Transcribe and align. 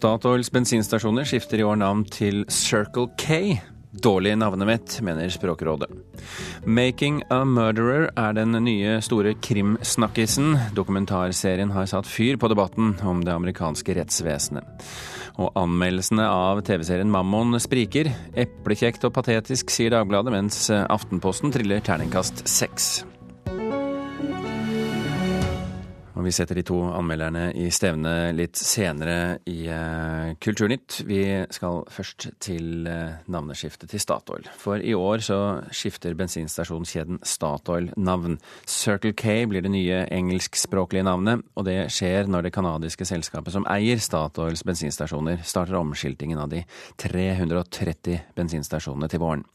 Statoils 0.00 0.48
bensinstasjoner 0.48 1.26
skifter 1.28 1.60
i 1.60 1.64
år 1.66 1.76
navn 1.76 2.06
til 2.08 2.46
Circle 2.48 3.10
K. 3.20 3.58
Dårlig 4.00 4.32
navnevett, 4.40 4.94
mener 5.04 5.28
Språkrådet. 5.28 5.90
'Making 6.64 7.20
a 7.28 7.42
Murderer' 7.44 8.08
er 8.16 8.32
den 8.32 8.56
nye 8.64 8.96
store 9.04 9.34
krimsnakkisen. 9.34 10.56
Dokumentarserien 10.72 11.74
har 11.76 11.84
satt 11.84 12.08
fyr 12.08 12.40
på 12.40 12.48
debatten 12.48 12.96
om 13.04 13.20
det 13.20 13.34
amerikanske 13.34 13.98
rettsvesenet. 14.00 14.64
Og 15.36 15.52
anmeldelsene 15.52 16.24
av 16.24 16.64
TV-serien 16.64 17.12
Mammon 17.12 17.60
spriker. 17.60 18.08
Eplekjekt 18.32 19.04
og 19.04 19.12
patetisk, 19.12 19.68
sier 19.68 19.92
Dagbladet, 19.92 20.32
mens 20.32 20.70
Aftenposten 20.70 21.52
triller 21.52 21.84
terningkast 21.84 22.48
seks. 22.48 23.02
Og 26.18 26.24
vi 26.26 26.32
setter 26.34 26.58
de 26.58 26.64
to 26.66 26.76
anmelderne 26.90 27.50
i 27.54 27.68
stevne 27.70 28.32
litt 28.34 28.58
senere 28.58 29.38
i 29.48 29.68
uh, 29.70 30.32
Kulturnytt. 30.42 31.04
Vi 31.06 31.22
skal 31.54 31.84
først 31.92 32.26
til 32.42 32.88
uh, 32.88 33.20
navneskiftet 33.30 33.92
til 33.92 34.02
Statoil. 34.02 34.48
For 34.58 34.82
i 34.82 34.94
år 34.96 35.22
så 35.22 35.38
skifter 35.74 36.16
bensinstasjonskjeden 36.18 37.20
Statoil 37.22 37.92
navn. 37.96 38.40
Circle 38.66 39.14
K 39.14 39.44
blir 39.50 39.62
det 39.62 39.70
nye 39.70 40.00
engelskspråklige 40.10 41.06
navnet, 41.06 41.44
og 41.54 41.68
det 41.68 41.78
skjer 41.94 42.30
når 42.30 42.48
det 42.48 42.54
canadiske 42.56 43.06
selskapet 43.06 43.54
som 43.54 43.68
eier 43.70 44.02
Statoils 44.02 44.64
bensinstasjoner, 44.66 45.44
starter 45.46 45.78
omskiltingen 45.78 46.40
av 46.42 46.50
de 46.50 46.64
330 47.00 48.34
bensinstasjonene 48.34 49.10
til 49.10 49.22
våren. 49.22 49.46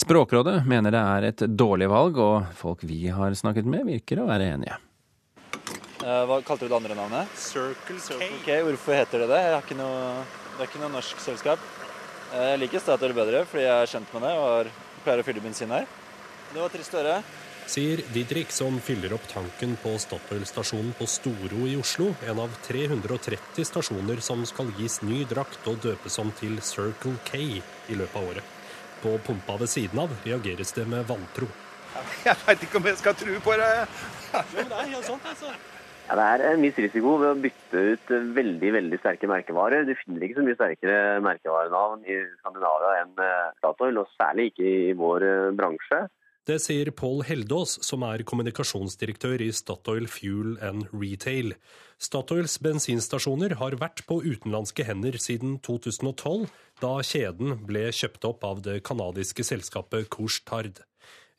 Språkrådet 0.00 0.62
mener 0.68 0.94
det 0.94 1.04
er 1.16 1.28
et 1.28 1.44
dårlig 1.52 1.90
valg, 1.92 2.16
og 2.16 2.56
folk 2.56 2.86
vi 2.88 3.04
har 3.12 3.36
snakket 3.36 3.68
med, 3.68 3.84
virker 3.92 4.24
å 4.24 4.30
være 4.30 4.54
enige. 4.54 4.80
Uh, 6.02 6.24
hva 6.26 6.40
kalte 6.42 6.66
du 6.66 6.72
det 6.72 6.78
andre 6.80 6.96
navnet? 6.98 7.30
Circle, 7.38 8.00
Circle 8.02 8.40
K. 8.42 8.56
Hvorfor 8.66 8.96
heter 8.98 9.22
det 9.22 9.28
det? 9.30 9.42
Ikke 9.60 9.76
noe, 9.78 10.24
det 10.56 10.64
er 10.64 10.70
ikke 10.70 10.82
noe 10.82 10.90
norsk 10.96 11.20
selskap. 11.22 11.62
Uh, 12.32 12.48
jeg 12.50 12.62
liker 12.64 12.82
Statoil 12.82 13.14
bedre 13.14 13.44
fordi 13.46 13.68
jeg 13.68 13.84
er 13.84 13.92
kjent 13.92 14.16
med 14.16 14.26
det 14.26 14.32
og 14.34 14.48
har, 14.48 14.72
pleier 15.04 15.22
å 15.22 15.26
fylle 15.28 15.44
bensin 15.44 15.70
her. 15.70 15.86
Det 16.50 16.58
var 16.58 16.74
trist 16.74 16.96
å 16.96 16.98
høre. 16.98 17.20
Sier 17.70 18.02
Didrik, 18.10 18.50
som 18.50 18.80
fyller 18.82 19.14
opp 19.14 19.28
tanken 19.30 19.76
på 19.80 19.94
Statoil-stasjonen 20.02 20.90
på 20.98 21.06
Storo 21.06 21.68
i 21.70 21.76
Oslo. 21.78 22.10
En 22.26 22.42
av 22.42 22.56
330 22.66 23.68
stasjoner 23.68 24.18
som 24.26 24.42
skal 24.48 24.72
gis 24.80 24.98
ny 25.06 25.22
drakt 25.30 25.68
og 25.70 25.78
døpes 25.86 26.18
om 26.18 26.34
til 26.40 26.58
Circle 26.66 27.14
K 27.30 27.38
i 27.38 27.98
løpet 28.00 28.18
av 28.18 28.32
året. 28.32 28.56
På 29.04 29.14
pumpa 29.22 29.60
ved 29.62 29.70
siden 29.70 30.02
av 30.02 30.10
reageres 30.26 30.74
det 30.74 30.88
med 30.90 31.06
vantro. 31.06 31.46
Jeg 32.26 32.34
veit 32.42 32.66
ikke 32.66 32.82
om 32.82 32.90
jeg 32.90 32.98
skal 32.98 33.14
tro 33.22 33.38
på 33.46 33.54
det. 33.60 33.70
jo, 34.34 34.66
det 34.66 34.82
er 34.82 34.90
helt 34.96 35.06
sant, 35.06 35.30
altså. 35.30 35.54
Ja, 36.08 36.16
det 36.18 36.24
er 36.26 36.42
en 36.50 36.64
viss 36.64 36.78
risiko 36.82 37.14
ved 37.20 37.30
å 37.30 37.42
bytte 37.44 37.82
ut 37.94 38.10
veldig 38.36 38.72
veldig 38.74 38.98
sterke 39.00 39.28
merkevarer. 39.30 39.86
Du 39.86 39.94
finner 40.00 40.26
ikke 40.26 40.40
så 40.40 40.46
mye 40.46 40.58
sterkere 40.58 40.96
merkevarenavn 41.24 42.02
i 42.04 42.18
Skandinavia 42.40 42.96
enn 43.04 43.22
eh, 43.22 43.52
Statoil, 43.60 44.02
og 44.02 44.10
særlig 44.18 44.50
ikke 44.50 44.66
i 44.66 44.96
vår 44.98 45.28
eh, 45.28 45.52
bransje. 45.56 46.02
Det 46.42 46.56
sier 46.58 46.88
Pål 46.90 47.20
Heldås, 47.28 47.76
som 47.86 48.02
er 48.02 48.24
kommunikasjonsdirektør 48.26 49.44
i 49.44 49.52
Statoil 49.54 50.08
Fuel 50.10 50.56
and 50.58 50.88
Retail. 50.90 51.52
Statoils 52.02 52.56
bensinstasjoner 52.58 53.54
har 53.60 53.76
vært 53.78 54.02
på 54.08 54.18
utenlandske 54.26 54.82
hender 54.88 55.20
siden 55.22 55.60
2012, 55.62 56.48
da 56.82 56.96
kjeden 57.06 57.60
ble 57.68 57.84
kjøpt 57.94 58.26
opp 58.26 58.42
av 58.48 58.64
det 58.66 58.80
canadiske 58.88 59.46
selskapet 59.46 60.10
Couche-Tard. 60.10 60.82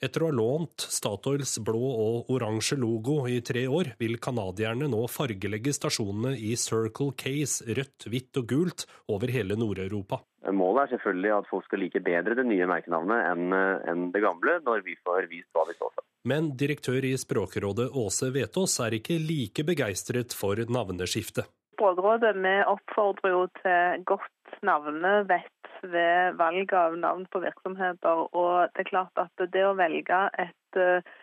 Etter 0.04 0.26
å 0.26 0.28
ha 0.28 0.36
lånt 0.36 0.84
Statoils 0.92 1.54
blå 1.64 1.80
og 1.80 2.32
oransje 2.34 2.76
logo 2.76 3.22
i 3.32 3.38
tre 3.46 3.62
år, 3.72 3.94
vil 4.02 4.18
canadierne 4.20 4.90
nå 4.92 5.06
fargelegge 5.08 5.72
stasjonene 5.78 6.34
i 6.36 6.58
Circle 6.60 7.14
Case 7.16 7.64
rødt, 7.78 8.10
hvitt 8.12 8.40
og 8.42 8.50
gult 8.52 8.84
over 9.08 9.32
hele 9.32 9.56
Nord-Europa. 9.56 10.20
Målet 10.52 10.90
er 10.90 10.98
selvfølgelig 10.98 11.32
at 11.38 11.48
folk 11.48 11.70
skal 11.70 11.80
like 11.86 12.04
bedre 12.04 12.36
det 12.36 12.44
nye 12.50 12.68
merkenavnet 12.68 13.56
enn 13.94 14.10
det 14.12 14.24
gamle, 14.26 14.58
når 14.68 14.84
vi 14.84 14.98
får 15.08 15.30
vist 15.32 15.56
hva 15.56 15.64
vi 15.70 15.78
står 15.78 15.94
for. 15.96 16.04
Men 16.28 16.52
direktør 16.60 17.08
i 17.08 17.16
Språkrådet 17.20 17.88
Åse 17.96 18.28
Vetås 18.36 18.76
er 18.84 19.00
ikke 19.00 19.22
like 19.24 19.64
begeistret 19.64 20.36
for 20.36 20.60
navneskiftet. 20.68 21.48
Språkrådet 21.78 22.36
vi 22.44 22.58
oppfordrer 22.76 23.38
jo 23.38 23.48
til 23.64 24.04
godt 24.12 24.43
navnevett 24.62 25.74
ved 25.84 26.38
valg 26.40 26.74
av 26.78 26.98
navn 26.98 27.26
på 27.32 27.42
virksomheter. 27.44 28.26
Og 28.32 28.74
det 28.74 28.86
er 28.86 28.92
klart 28.92 29.22
at 29.22 29.46
det 29.54 29.66
å 29.68 29.76
velge 29.80 30.20
et 30.40 30.80
eh, 30.80 31.14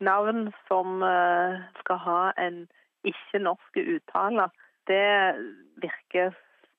navn 0.00 0.48
som 0.68 1.02
eh, 1.04 1.60
skal 1.82 2.04
ha 2.06 2.20
en 2.40 2.64
ikke-norsk 3.06 3.80
uttale, 3.80 4.50
det 4.88 5.36
virker 5.80 6.34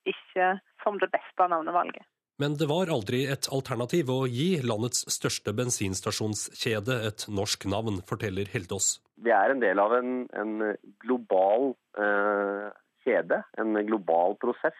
ikke 0.09 0.55
som 0.83 0.97
det 1.01 1.11
beste 1.13 1.47
navnevalget. 1.49 2.05
Men 2.41 2.55
det 2.57 2.65
var 2.71 2.89
aldri 2.89 3.21
et 3.29 3.45
alternativ 3.53 4.09
å 4.09 4.23
gi 4.25 4.55
landets 4.65 5.03
største 5.13 5.53
bensinstasjonskjede 5.53 6.95
et 7.09 7.25
norsk 7.29 7.67
navn, 7.69 7.99
forteller 8.07 8.49
Heldås. 8.49 8.95
Vi 9.21 9.33
er 9.35 9.53
en 9.53 9.61
del 9.61 9.81
av 9.81 9.93
en, 9.93 10.23
en 10.33 10.55
global 11.03 11.75
eh, 12.01 12.71
kjede, 13.05 13.43
en 13.61 13.77
global 13.85 14.39
prosess. 14.41 14.79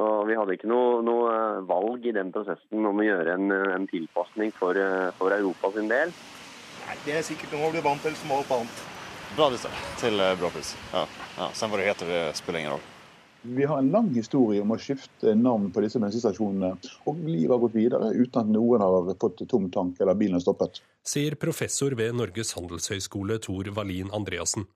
Og 0.00 0.22
vi 0.28 0.36
hadde 0.38 0.54
ikke 0.56 0.70
noe, 0.70 1.02
noe, 1.04 1.32
valg 1.68 2.06
i 2.08 2.14
den 2.16 2.30
prosessen 2.32 2.86
om 2.88 3.02
å 3.02 3.04
gjøre 3.04 3.34
en, 3.36 3.52
en 3.52 3.84
tilpasning 3.90 4.54
for, 4.56 4.78
for 5.18 5.34
Europa 5.36 5.74
sin 5.74 5.90
del. 5.90 6.14
Nei, 6.86 6.96
Det 7.04 7.18
er 7.18 7.26
sikkert 7.26 7.52
noe 7.52 7.68
å 7.68 7.74
bli 7.74 7.84
vant 7.84 8.00
til 8.04 8.16
som 8.16 8.32
alt 8.38 8.56
annet. 8.56 8.82
Bra 9.36 9.48
liste 9.48 9.68
til 10.00 10.20
eh, 10.20 10.34
bra 10.36 10.50
pris. 10.52 10.74
Ja. 10.92 11.06
ja. 11.38 11.46
Sen 11.56 11.70
hva 11.72 11.78
det 11.80 11.86
heter, 11.88 12.10
det 12.10 12.24
spiller 12.36 12.60
ingen 12.60 12.74
rolle. 12.74 12.88
Vi 13.42 13.64
har 13.66 13.80
en 13.80 13.88
lang 13.90 14.10
historie 14.14 14.62
om 14.62 14.70
å 14.70 14.78
skifte 14.78 15.32
navn 15.34 15.70
på 15.74 15.82
disse 15.82 15.98
bensinstasjonene, 15.98 16.76
og 17.10 17.22
livet 17.26 17.50
har 17.50 17.62
gått 17.64 17.74
videre 17.74 18.10
uten 18.14 18.38
at 18.44 18.52
noen 18.54 18.84
har 18.84 19.08
fått 19.18 19.42
tom 19.50 19.66
tank 19.72 19.98
eller 19.98 20.18
bilen 20.20 20.36
har 20.36 20.44
stoppet. 20.44 20.78
Sier 21.02 21.34
professor 21.40 21.96
ved 21.98 22.14
Norges 22.20 22.52
handelshøyskole 22.54 23.40
Tor 23.42 23.72
Wallin 23.74 24.12
Andreassen. 24.14 24.68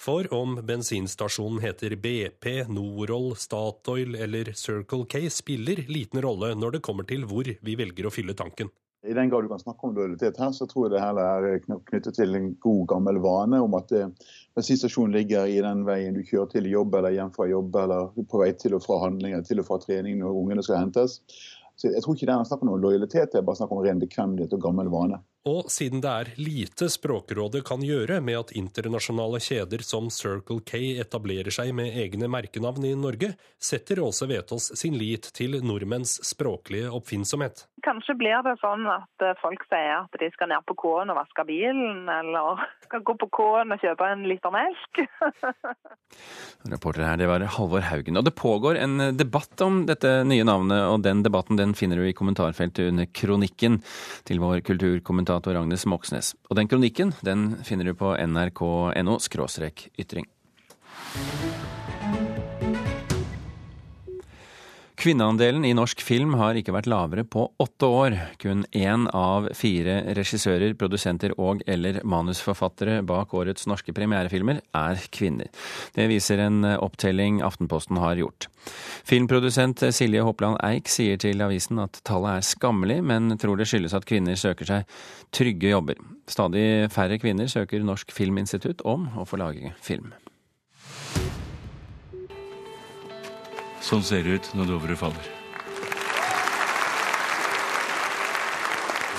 For 0.00 0.28
om 0.34 0.56
bensinstasjonen 0.66 1.60
heter 1.60 1.96
BP, 1.96 2.46
Norol, 2.72 3.34
Statoil 3.36 4.14
eller 4.14 4.52
Circle 4.56 5.04
K, 5.04 5.26
spiller 5.30 5.84
liten 5.88 6.22
rolle 6.24 6.54
når 6.56 6.78
det 6.78 6.84
kommer 6.86 7.08
til 7.08 7.26
hvor 7.28 7.48
vi 7.48 7.76
velger 7.76 8.08
å 8.08 8.14
fylle 8.14 8.36
tanken. 8.38 8.72
I 9.06 9.14
den 9.16 9.30
grad 9.30 9.44
du 9.44 9.48
kan 9.48 9.60
snakke 9.60 9.86
om 9.86 9.94
lojalitet 9.96 10.36
her, 10.36 10.50
så 10.52 10.66
tror 10.68 10.86
jeg 10.86 10.92
det 10.92 11.00
heller 11.00 11.46
er 11.48 11.62
knyttet 11.64 12.18
til 12.18 12.36
en 12.36 12.50
god 12.60 12.82
gammel 12.88 13.20
vane 13.24 13.60
om 13.64 13.76
at 13.78 13.92
eh, 13.96 14.10
bensinstasjonen 14.58 15.14
ligger 15.16 15.48
i 15.48 15.62
den 15.64 15.86
veien 15.86 16.16
du 16.16 16.20
kjører 16.20 16.50
til 16.52 16.68
jobb 16.68 16.98
eller 16.98 17.14
hjem 17.16 17.32
fra 17.32 17.46
jobb, 17.48 17.78
eller 17.80 18.10
på 18.28 18.42
vei 18.42 18.50
til 18.60 18.76
og 18.76 18.84
fra 18.84 18.98
handlinger, 19.06 19.40
til 19.48 19.62
og 19.62 19.68
fra 19.70 19.80
trening 19.80 20.20
når 20.20 20.36
ungene 20.42 20.64
skal 20.66 20.82
hentes. 20.82 21.16
Så 21.80 21.88
jeg 21.94 22.04
tror 22.04 22.16
ikke 22.16 22.28
det 22.28 22.34
er 22.34 22.44
snakk 22.44 22.66
om 22.66 22.68
noe 22.74 22.82
lojalitet, 22.82 23.32
det 23.32 23.40
er 23.40 23.46
bare 23.46 23.56
snakk 23.56 23.72
om 23.72 23.80
ren 23.86 24.02
bekvemmelighet 24.02 24.52
og 24.58 24.64
gammel 24.66 24.92
vane. 24.92 25.22
Og 25.48 25.70
siden 25.72 26.02
det 26.04 26.10
er 26.10 26.28
lite 26.36 26.90
Språkrådet 26.92 27.62
kan 27.64 27.80
gjøre 27.80 28.18
med 28.20 28.36
at 28.36 28.50
internasjonale 28.52 29.38
kjeder 29.40 29.80
som 29.80 30.10
Circle 30.12 30.60
K 30.68 30.76
etablerer 31.00 31.48
seg 31.54 31.70
med 31.72 31.96
egne 31.96 32.28
merkenavn 32.28 32.84
i 32.84 32.92
Norge, 32.92 33.30
setter 33.56 34.02
Åse 34.04 34.28
Vetås 34.28 34.68
sin 34.76 34.98
lit 35.00 35.30
til 35.32 35.56
nordmenns 35.64 36.18
språklige 36.28 36.90
oppfinnsomhet. 36.92 37.64
Kanskje 37.80 38.18
blir 38.20 38.42
det 38.44 38.58
sånn 38.60 38.84
at 38.92 39.24
eh, 39.24 39.38
folk 39.40 39.64
sier 39.70 40.02
at 40.02 40.18
de 40.20 40.28
skal 40.34 40.50
ned 40.52 40.66
på 40.68 40.76
K-en 40.82 41.14
og 41.14 41.16
vaske 41.22 41.46
bilen, 41.48 42.04
eller 42.12 42.60
skal 42.90 43.00
gå 43.08 43.16
på 43.24 43.30
K-en 43.38 43.72
og 43.72 43.80
kjøpe 43.80 44.10
en 44.12 44.26
liter 44.28 44.52
melk. 44.52 45.02
Reporter 46.74 47.06
her, 47.06 47.16
det 47.16 47.30
var 47.32 47.46
Halvor 47.56 47.88
Haugen. 47.88 48.20
Og 48.20 48.28
det 48.28 48.34
pågår 48.36 48.76
en 48.82 49.16
debatt 49.16 49.64
om 49.64 49.86
dette 49.88 50.18
nye 50.28 50.44
navnet, 50.44 50.84
og 50.92 51.00
den 51.08 51.24
debatten 51.24 51.56
den 51.56 51.72
finner 51.78 51.96
du 51.96 52.04
i 52.04 52.16
kommentarfeltet 52.16 52.92
under 52.92 53.08
kronikken 53.08 53.80
til 54.28 54.44
vår 54.44 54.60
kulturkommentator 54.68 55.29
kommentator 55.30 55.56
Agnes 55.56 55.86
Moxnes. 55.86 56.34
Og 56.50 56.56
den 56.56 56.68
kronikken 56.68 57.14
den 57.22 57.62
finner 57.64 57.84
du 57.84 57.94
på 57.94 58.16
nrk.no 58.18 59.18
ytring. 59.98 60.26
Kvinneandelen 65.00 65.64
i 65.64 65.70
norsk 65.72 66.02
film 66.04 66.34
har 66.36 66.58
ikke 66.60 66.74
vært 66.76 66.88
lavere 66.92 67.22
på 67.24 67.46
åtte 67.62 67.88
år. 67.88 68.16
Kun 68.42 68.66
én 68.76 69.06
av 69.16 69.46
fire 69.56 69.94
regissører, 70.12 70.74
produsenter 70.76 71.32
og- 71.38 71.62
eller 71.66 72.02
manusforfattere 72.04 73.00
bak 73.06 73.32
årets 73.32 73.66
norske 73.66 73.94
premierefilmer 73.96 74.60
er 74.74 74.96
kvinner. 75.10 75.48
Det 75.94 76.06
viser 76.06 76.40
en 76.40 76.62
opptelling 76.76 77.40
Aftenposten 77.40 77.96
har 77.96 78.16
gjort. 78.16 78.48
Filmprodusent 79.02 79.78
Silje 79.90 80.22
Hopland 80.22 80.58
Eik 80.62 80.84
sier 80.84 81.16
til 81.16 81.40
avisen 81.40 81.78
at 81.80 82.02
tallet 82.04 82.36
er 82.36 82.42
skammelig, 82.42 83.02
men 83.02 83.38
tror 83.38 83.56
det 83.56 83.68
skyldes 83.68 83.94
at 83.94 84.04
kvinner 84.04 84.36
søker 84.36 84.66
seg 84.66 84.84
trygge 85.32 85.70
jobber. 85.70 85.94
Stadig 86.26 86.90
færre 86.90 87.18
kvinner 87.18 87.48
søker 87.48 87.82
Norsk 87.82 88.12
Filminstitutt 88.12 88.82
om 88.84 89.08
å 89.16 89.26
få 89.26 89.38
lage 89.38 89.72
film. 89.80 90.12
Sånn 93.80 94.02
ser 94.04 94.24
det 94.26 94.38
ut 94.38 94.50
når 94.58 94.74
Dovre 94.74 94.96
faller. 94.98 95.30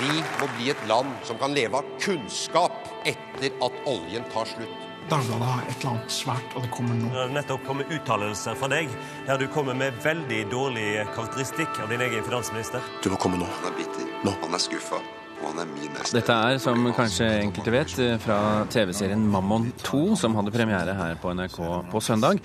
Vi 0.02 0.22
må 0.40 0.48
bli 0.56 0.70
et 0.72 0.88
land 0.90 1.12
som 1.26 1.38
kan 1.38 1.52
leve 1.54 1.78
av 1.78 1.90
kunnskap 2.02 2.88
etter 3.06 3.52
at 3.62 3.84
oljen 3.86 4.24
tar 4.32 4.48
slutt. 4.50 4.88
Dagbladet 5.10 5.46
har 5.46 5.62
et 5.66 5.76
eller 5.80 5.90
annet 5.92 6.14
svært, 6.14 6.54
og 6.54 6.62
det 6.64 6.70
kommer 6.74 6.98
nå. 6.98 7.10
Det 7.10 7.20
har 7.20 7.32
nettopp 7.34 7.64
kommet 7.66 7.90
uttalelser 7.90 8.58
fra 8.58 8.70
deg 8.70 8.90
der 9.26 9.40
du 9.42 9.48
kommer 9.50 9.78
med 9.78 9.98
veldig 10.02 10.44
dårlig 10.50 10.86
karakteristikk 11.14 11.82
av 11.82 11.90
din 11.90 12.06
egen 12.06 12.22
finansminister. 12.26 12.86
Du 13.02 13.10
må 13.14 13.18
komme 13.22 13.42
nå. 13.42 13.50
Han 13.58 13.72
er 13.72 13.82
bitter. 13.82 14.14
Nå. 14.22 14.34
Han 14.46 14.58
er 14.58 14.62
skuffa. 14.62 15.02
Og 15.42 15.48
han 15.50 15.62
er 15.64 15.70
min 15.72 15.90
neste. 15.90 16.14
Dette 16.14 16.34
er, 16.34 16.58
som 16.62 16.84
kanskje 16.94 17.26
enkelte 17.42 17.72
vet, 17.74 17.94
fra 18.22 18.36
TV-serien 18.70 19.22
Mammon 19.32 19.68
2, 19.82 20.02
som 20.20 20.36
hadde 20.38 20.52
premiere 20.54 20.94
her 20.94 21.16
på 21.18 21.32
NRK 21.34 21.58
på 21.90 22.02
søndag. 22.04 22.38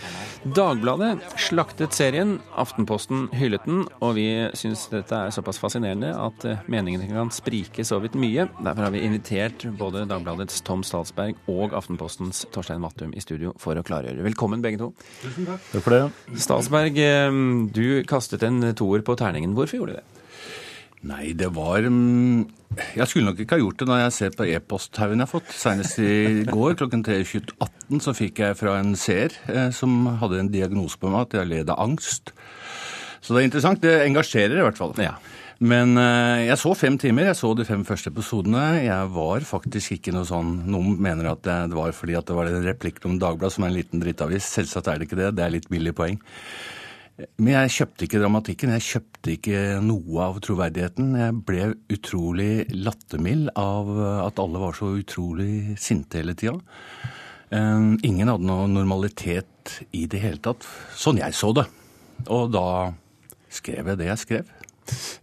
Dagbladet 0.58 1.12
slaktet 1.42 1.94
serien, 1.94 2.38
Aftenposten 2.58 3.28
hyllet 3.38 3.68
den, 3.70 3.84
og 4.02 4.16
vi 4.18 4.26
syns 4.58 4.88
dette 4.90 5.14
er 5.14 5.36
såpass 5.36 5.62
fascinerende 5.62 6.10
at 6.18 6.48
eh, 6.50 6.66
meningene 6.72 7.10
kan 7.12 7.30
sprike 7.34 7.86
så 7.86 8.02
vidt 8.02 8.18
mye. 8.18 8.48
Derfor 8.58 8.88
har 8.88 8.96
vi 8.96 9.06
invitert 9.06 9.68
både 9.78 10.08
Dagbladets 10.10 10.64
Tom 10.66 10.82
Statsberg 10.88 11.38
og 11.54 11.78
Aftenpostens 11.78 12.46
Torstein 12.56 12.82
Mattum 12.82 13.14
i 13.14 13.24
studio 13.24 13.54
for 13.62 13.78
å 13.78 13.86
klargjøre. 13.86 14.26
Velkommen 14.26 14.66
begge 14.66 14.82
to. 14.82 14.92
Tusen 15.22 15.50
takk. 15.52 15.72
Takk 15.76 15.86
for 15.86 15.98
det. 16.00 16.04
Stalsberg, 16.48 16.98
eh, 17.06 17.42
du 17.78 17.88
kastet 18.10 18.48
en 18.48 18.74
toer 18.74 19.06
på 19.06 19.18
terningen. 19.20 19.54
Hvorfor 19.58 19.84
gjorde 19.84 19.98
du 19.98 20.02
det? 20.02 20.17
Nei, 21.06 21.32
det 21.38 21.52
var 21.54 21.86
mm, 21.86 22.48
Jeg 22.98 23.08
skulle 23.10 23.30
nok 23.30 23.42
ikke 23.44 23.58
ha 23.58 23.62
gjort 23.62 23.82
det 23.82 23.88
når 23.90 24.00
jeg 24.02 24.16
ser 24.16 24.38
på 24.38 24.48
e-posthaugen 24.50 25.22
jeg 25.22 25.28
har 25.28 25.32
fått. 25.32 25.52
Senest 25.54 26.00
i 26.02 26.12
går 26.56 26.78
klokken 26.80 27.06
3.18 27.06 28.04
så 28.04 28.14
fikk 28.18 28.42
jeg 28.44 28.58
fra 28.60 28.80
en 28.82 28.96
seer 29.00 29.36
eh, 29.52 29.70
som 29.76 30.08
hadde 30.22 30.42
en 30.42 30.54
diagnose 30.54 31.00
på 31.00 31.12
meg 31.14 31.28
at 31.28 31.38
jeg 31.40 31.52
led 31.52 31.74
av 31.74 31.84
angst. 31.86 32.34
Så 33.22 33.34
det 33.34 33.44
er 33.44 33.50
interessant. 33.50 33.84
Det 33.84 34.00
engasjerer 34.06 34.58
i 34.60 34.66
hvert 34.66 34.80
fall. 34.80 34.96
Ja. 35.02 35.16
Men 35.58 35.98
eh, 35.98 36.48
jeg 36.48 36.60
så 36.62 36.74
fem 36.78 36.98
timer. 37.02 37.30
Jeg 37.30 37.40
så 37.40 37.54
de 37.58 37.66
fem 37.66 37.86
første 37.88 38.12
episodene. 38.14 38.64
Jeg 38.84 39.14
var 39.14 39.46
faktisk 39.48 39.96
ikke 39.98 40.14
noe 40.14 40.28
sånn 40.30 40.52
Noen 40.70 40.98
mener 41.02 41.32
at 41.32 41.46
det, 41.46 41.58
det 41.72 41.78
var 41.78 41.96
fordi 41.98 42.18
at 42.20 42.30
det 42.30 42.38
var 42.38 42.50
en 42.50 42.66
replikk 42.66 43.02
om 43.10 43.18
Dagbladet, 43.22 43.56
som 43.56 43.66
er 43.66 43.74
en 43.74 43.80
liten 43.80 44.04
drittavis. 44.04 44.50
Selvsagt 44.58 44.90
er 44.92 45.00
det 45.00 45.10
ikke 45.10 45.22
det. 45.22 45.32
Det 45.38 45.46
er 45.46 45.56
litt 45.56 45.70
billig 45.72 45.96
poeng. 45.98 46.20
Men 47.18 47.50
jeg 47.50 47.74
kjøpte 47.74 48.06
ikke 48.06 48.20
dramatikken, 48.22 48.74
jeg 48.78 48.86
kjøpte 48.86 49.32
ikke 49.34 49.62
noe 49.82 50.26
av 50.28 50.36
troverdigheten. 50.46 51.16
Jeg 51.18 51.38
ble 51.48 51.72
utrolig 51.96 52.52
lattermild 52.74 53.50
av 53.58 53.90
at 54.28 54.42
alle 54.44 54.62
var 54.62 54.78
så 54.78 54.92
utrolig 55.00 55.78
sinte 55.82 56.22
hele 56.22 56.36
tida. 56.38 56.60
Ingen 57.50 58.30
hadde 58.30 58.46
noe 58.46 58.68
normalitet 58.70 59.80
i 59.98 60.06
det 60.12 60.22
hele 60.22 60.42
tatt, 60.46 60.68
sånn 60.94 61.18
jeg 61.24 61.34
så 61.34 61.50
det. 61.58 61.66
Og 62.30 62.52
da 62.54 62.68
skrev 63.50 63.90
jeg 63.94 64.02
det 64.02 64.12
jeg 64.12 64.24
skrev. 64.24 64.54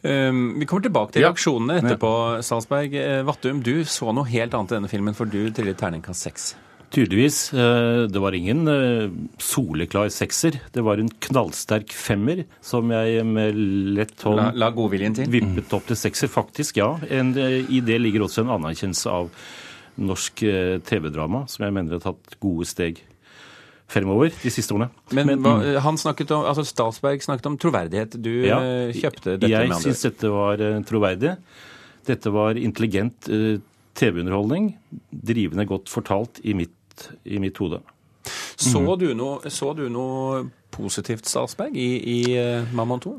Um, 0.05 0.59
vi 0.59 0.67
kommer 0.69 0.85
tilbake 0.85 1.15
til 1.15 1.25
reaksjonene 1.25 1.79
etterpå, 1.81 2.13
Salsberg. 2.45 2.99
Vattum, 3.29 3.63
du 3.65 3.85
så 3.89 4.13
noe 4.13 4.29
helt 4.29 4.57
annet 4.57 4.75
i 4.75 4.79
denne 4.81 4.91
filmen, 4.93 5.17
for 5.17 5.31
du 5.31 5.47
trillet 5.55 5.79
terningkast 5.81 6.27
seks. 6.27 6.51
Tydeligvis. 6.95 7.39
Det 7.51 8.21
var 8.23 8.37
ingen 8.39 8.69
soleklar 9.43 10.13
sekser. 10.15 10.61
Det 10.73 10.85
var 10.87 11.03
en 11.03 11.11
knallsterk 11.27 11.91
femmer 11.91 12.45
som 12.63 12.93
jeg 12.95 13.25
med 13.27 13.59
lett 13.99 14.23
hånd 14.23 14.39
La, 14.39 14.51
la 14.65 14.69
godviljen 14.75 15.17
til. 15.19 15.31
vippet 15.33 15.75
opp 15.75 15.89
til 15.91 15.99
sekser. 15.99 16.31
Faktisk, 16.31 16.79
ja. 16.79 16.93
En, 17.11 17.33
I 17.35 17.81
det 17.83 17.99
ligger 17.99 18.29
også 18.29 18.45
en 18.45 18.53
anerkjennelse 18.55 19.11
av 19.11 19.33
norsk 19.99 20.45
TV-drama, 20.87 21.45
som 21.51 21.67
jeg 21.67 21.75
mener 21.75 21.99
har 21.99 22.05
tatt 22.07 22.39
gode 22.43 22.67
steg 22.71 23.03
fremover 23.91 24.33
de 24.43 24.51
siste 24.51 24.75
årene. 24.75 24.89
Men, 25.15 25.29
Men 25.35 25.45
hva, 25.45 25.83
han 25.85 25.99
snakket 26.01 26.33
om, 26.35 26.47
altså 26.49 26.65
Statsberg 26.67 27.23
snakket 27.23 27.51
om 27.51 27.59
troverdighet. 27.61 28.17
Du 28.23 28.33
ja, 28.47 28.59
kjøpte 28.97 29.37
dette 29.37 29.51
jeg 29.53 29.83
syns 29.83 30.07
dette 30.07 30.31
var 30.33 30.63
troverdig. 30.89 31.37
Dette 32.09 32.33
var 32.35 32.59
intelligent 32.61 33.29
TV-underholdning. 33.95 34.73
Drivende 35.11 35.67
godt 35.69 35.93
fortalt 35.93 36.41
i 36.45 36.57
mitt 36.59 36.75
i 37.25 37.41
mitt 37.43 37.59
hode. 37.63 37.81
Så, 38.57 38.81
mm. 38.81 38.91
du 39.01 39.09
noe, 39.19 39.53
så 39.53 39.73
du 39.77 39.87
noe 39.93 40.45
positivt, 40.75 41.29
Statsberg, 41.29 41.77
i, 41.77 41.91
i 42.01 42.19
uh, 42.39 42.75
Mammon 42.75 43.03
2? 43.05 43.15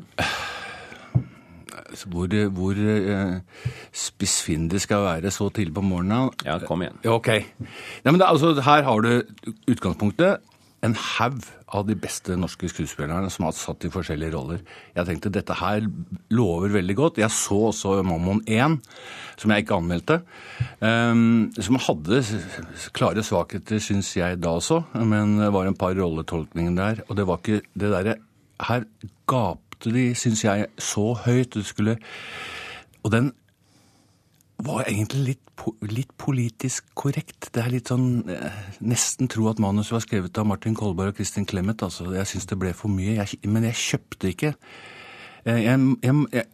Hvor, 2.11 2.33
hvor 2.51 2.79
spissfindig 3.95 4.81
skal 4.83 5.05
være 5.05 5.31
så 5.31 5.47
tidlig 5.53 5.71
på 5.77 5.83
morgenen 5.85 6.33
Ja, 6.43 6.57
kom 6.59 6.81
igjen. 6.83 6.97
Ok. 7.07 7.29
Ja, 7.29 8.09
men 8.11 8.19
det, 8.19 8.27
altså, 8.27 8.51
her 8.65 8.83
har 8.83 9.05
du 9.05 9.11
utgangspunktet. 9.71 10.43
En 10.83 10.93
haug 10.95 11.39
av 11.75 11.85
de 11.87 11.95
beste 11.97 12.35
norske 12.37 12.67
skuespillerne 12.69 13.29
som 13.33 13.47
har 13.47 13.55
satt 13.57 13.85
i 13.87 13.91
forskjellige 13.93 14.33
roller. 14.35 14.59
Jeg 14.95 15.07
tenkte 15.07 15.31
dette 15.33 15.55
her 15.57 15.87
lover 16.35 16.73
veldig 16.75 16.95
godt. 16.99 17.21
Jeg 17.21 17.33
så 17.33 17.57
også 17.71 17.95
Mammon 18.05 18.43
1, 18.45 18.77
som 19.41 19.53
jeg 19.53 19.65
ikke 19.65 19.79
anmeldte. 19.79 20.19
Um, 20.81 21.49
som 21.57 21.79
hadde 21.87 22.21
klare 22.95 23.23
svakheter, 23.25 23.81
syns 23.81 24.13
jeg 24.17 24.41
da 24.43 24.55
også, 24.59 24.83
men 25.01 25.39
det 25.41 25.51
var 25.55 25.69
en 25.69 25.79
par 25.79 25.95
rolletolkninger 25.97 26.77
der. 26.77 27.01
Og 27.07 27.17
det 27.17 27.27
var 27.29 27.41
ikke 27.41 27.63
det 27.73 27.93
derre 27.95 28.19
Her 28.55 28.85
gapte 29.27 29.91
de, 29.91 30.13
syns 30.15 30.45
jeg, 30.45 30.69
så 30.79 31.09
høyt. 31.25 31.57
Det 31.57 31.65
skulle 31.67 31.97
Og 33.03 33.11
den 33.11 33.33
var 34.63 34.85
egentlig 34.87 35.35
litt, 35.35 35.63
litt, 35.91 36.11
politisk 36.21 36.87
korrekt. 36.97 37.49
Det 37.53 37.63
er 37.63 37.71
litt 37.73 37.91
sånn 37.91 38.23
Nesten 38.85 39.29
tro 39.31 39.49
at 39.51 39.59
manuset 39.61 39.95
var 39.95 40.03
skrevet 40.05 40.39
av 40.39 40.47
Martin 40.47 40.77
Kolberg 40.77 41.13
og 41.13 41.19
Kristin 41.19 41.47
Clemet. 41.49 41.83
Altså, 41.83 42.07
jeg 42.15 42.29
syns 42.31 42.47
det 42.49 42.59
ble 42.61 42.71
for 42.77 42.91
mye. 42.91 43.17
Jeg, 43.19 43.41
men 43.51 43.67
jeg 43.67 43.81
kjøpte 43.81 44.31
ikke. 44.31 44.53
Jeg, 45.45 45.81
jeg, 46.05 46.45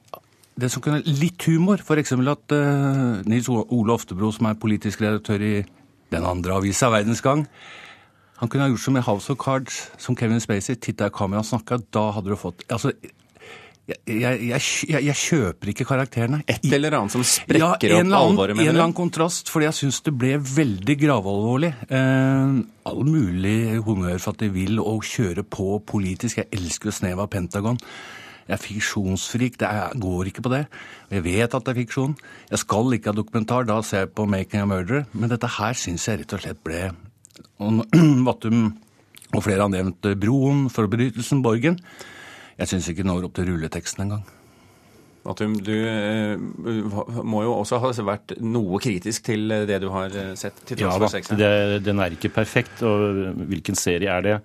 det 0.61 0.71
som 0.71 0.83
kunne 0.83 1.03
Litt 1.05 1.45
humor. 1.47 1.81
F.eks. 1.83 2.15
at 2.17 2.57
uh, 2.57 3.21
Nils 3.29 3.49
Ole 3.51 3.93
Oftebro, 3.93 4.31
som 4.35 4.49
er 4.49 4.59
politisk 4.59 5.03
redaktør 5.03 5.45
i 5.45 5.55
den 6.11 6.27
andre 6.27 6.57
avisa, 6.57 6.89
Verdens 6.91 7.23
Gang, 7.23 7.45
han 8.41 8.49
kunne 8.49 8.65
ha 8.65 8.71
gjort 8.71 8.81
som 8.81 8.97
i 8.97 9.05
House 9.05 9.29
of 9.31 9.37
Cards, 9.37 9.83
som 10.01 10.17
Kevin 10.17 10.41
Spacey. 10.41 10.75
Titta 10.75 11.11
i 11.11 11.13
kameraet 11.13 11.45
og 11.45 11.51
snakka. 11.51 11.77
Da 11.93 12.07
hadde 12.15 12.33
du 12.33 12.39
fått 12.39 12.65
altså, 12.73 12.89
jeg, 14.07 14.39
jeg, 14.49 15.01
jeg, 15.07 15.15
kjøper 15.17 15.71
ikke 15.73 15.85
karakterene. 15.89 16.41
Et 16.49 16.65
eller 16.71 16.97
annet 16.97 17.13
som 17.13 17.23
sprekker 17.25 17.93
ja, 17.93 17.99
opp 18.05 18.15
alvoret? 18.17 18.55
En 18.57 18.63
eller 18.63 18.85
annen 18.85 18.97
kontrast, 18.97 19.51
fordi 19.51 19.67
jeg 19.69 19.79
syns 19.79 20.01
det 20.05 20.13
ble 20.17 20.35
veldig 20.39 20.95
gravalvorlig. 21.01 21.71
Eh, 21.89 22.57
all 22.91 23.03
mulig 23.07 23.57
honnør 23.85 24.17
for 24.21 24.33
at 24.35 24.43
de 24.43 24.51
vil 24.53 24.81
å 24.81 24.97
kjøre 25.05 25.45
på 25.47 25.77
politisk. 25.87 26.41
Jeg 26.41 26.51
elsker 26.57 26.91
jo 26.91 26.97
snev 27.01 27.23
av 27.23 27.31
Pentagon. 27.33 27.79
Jeg 28.47 28.57
er 28.57 28.61
fiksjonsfrik. 28.65 29.57
Det 29.61 29.67
er, 29.69 29.97
går 30.01 30.31
ikke 30.31 30.45
på 30.45 30.53
det. 30.53 30.65
Jeg 31.13 31.25
vet 31.27 31.53
at 31.55 31.65
det 31.65 31.73
er 31.73 31.81
fiksjon. 31.83 32.15
Jeg 32.49 32.63
skal 32.63 32.97
ikke 32.97 33.13
ha 33.13 33.17
dokumentar. 33.17 33.67
Da 33.69 33.81
ser 33.85 34.05
jeg 34.05 34.15
på 34.17 34.25
'Making 34.25 34.63
a 34.63 34.69
Murderer'. 34.69 35.05
Men 35.13 35.29
dette 35.31 35.47
her 35.59 35.77
syns 35.77 36.07
jeg 36.07 36.23
rett 36.23 36.33
og 36.33 36.41
slett 36.43 36.63
ble 36.63 36.89
Vattum 38.27 38.71
og 39.31 39.43
flere 39.45 39.63
har 39.63 39.71
nevnt 39.71 40.07
Broen, 40.19 40.65
forbrytelsen, 40.73 41.43
Borgen. 41.43 41.77
Jeg 42.61 42.69
syns 42.69 42.91
ikke 42.91 43.07
når 43.07 43.25
opp 43.25 43.33
til 43.39 43.49
rulleteksten 43.49 44.05
engang. 44.05 44.21
Atum, 45.21 45.53
du 45.61 45.73
eh, 45.85 46.39
må 47.21 47.43
jo 47.45 47.53
også 47.59 47.77
ha 47.83 47.91
vært 48.05 48.33
noe 48.41 48.79
kritisk 48.81 49.27
til 49.27 49.53
det 49.69 49.77
du 49.83 49.87
har 49.93 50.13
eh, 50.17 50.31
sett? 50.37 50.57
til 50.65 50.81
Ja 50.81 50.95
da, 50.97 51.09
det, 51.37 51.49
den 51.85 52.01
er 52.01 52.15
ikke 52.15 52.31
perfekt. 52.33 52.81
Og 52.85 53.35
hvilken 53.49 53.77
serie 53.77 54.09
er 54.09 54.25
det? 54.25 54.37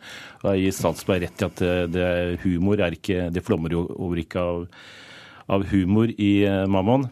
Jeg 0.44 0.66
gir 0.66 0.76
Statsberg 0.76 1.25
rett 1.25 1.44
i 1.44 1.46
at 1.49 1.62
det, 1.62 1.76
det, 1.96 2.08
humor 2.44 2.80
er 2.85 2.96
ikke 2.96 3.30
Det 3.32 3.44
flommer 3.44 3.73
jo 3.73 3.87
over 3.96 4.20
ikke 4.20 4.44
av, 4.44 4.66
av 5.56 5.64
humor 5.73 6.12
i 6.12 6.32
uh, 6.44 6.64
Mammon. 6.68 7.08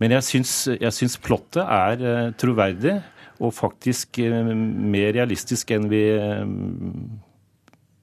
Men 0.00 0.16
jeg 0.16 0.24
syns, 0.24 0.54
jeg 0.72 0.94
syns 0.96 1.18
plottet 1.20 1.64
er 1.64 2.32
troverdig 2.40 2.96
og 3.38 3.52
faktisk 3.54 4.20
mer 4.22 5.12
realistisk 5.14 5.70
enn 5.74 5.88
vi 5.90 6.04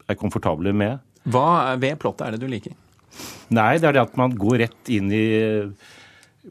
er 0.06 0.18
komfortable 0.20 0.74
med. 0.76 1.00
Hva 1.26 1.76
ved 1.82 1.98
plottet 2.02 2.28
er 2.28 2.36
det 2.36 2.44
du 2.44 2.50
liker? 2.52 2.76
Nei, 3.54 3.76
det 3.80 3.90
er 3.90 3.98
det 3.98 4.06
at 4.08 4.18
man 4.20 4.34
går 4.38 4.62
rett 4.66 4.92
inn 4.94 5.12
i 5.14 5.26
eh, 5.38 5.92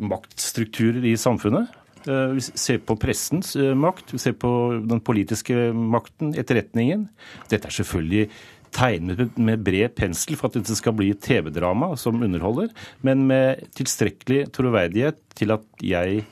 maktstrukturer 0.03 1.05
i 1.07 1.15
samfunnet. 1.21 1.71
Eh, 2.07 2.35
vi 2.37 2.43
ser 2.45 2.81
på 2.87 2.97
pressens 3.01 3.55
eh, 3.59 3.75
makt, 3.79 4.15
vi 4.15 4.23
ser 4.23 4.37
på 4.39 4.51
den 4.87 5.03
politiske 5.05 5.71
makten, 5.75 6.35
etterretningen. 6.39 7.09
Dette 7.51 7.71
er 7.71 7.79
selvfølgelig 7.79 8.29
tegnet 8.75 9.37
med 9.39 9.63
bred 9.63 9.95
pensel 9.95 10.39
for 10.39 10.51
at 10.51 10.59
dette 10.59 10.75
skal 10.75 10.97
bli 10.99 11.13
et 11.15 11.23
TV-drama 11.23 11.93
som 12.01 12.23
underholder, 12.27 12.73
men 13.07 13.27
med 13.29 13.69
tilstrekkelig 13.79 14.49
troverdighet 14.55 15.21
til 15.39 15.55
at 15.55 15.67
jeg 15.83 16.25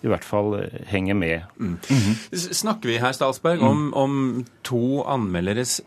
i 0.00 0.08
hvert 0.08 0.24
fall 0.24 0.54
henger 0.88 1.14
med. 1.14 1.42
Mm. 1.58 1.76
Mm 1.76 1.98
-hmm. 2.00 2.52
Snakker 2.56 2.88
vi 2.88 2.96
her, 2.98 3.12
Stalsberg, 3.12 3.60
om, 3.60 3.92
om 3.94 4.46
to 4.64 5.02
anmelderes 5.04 5.82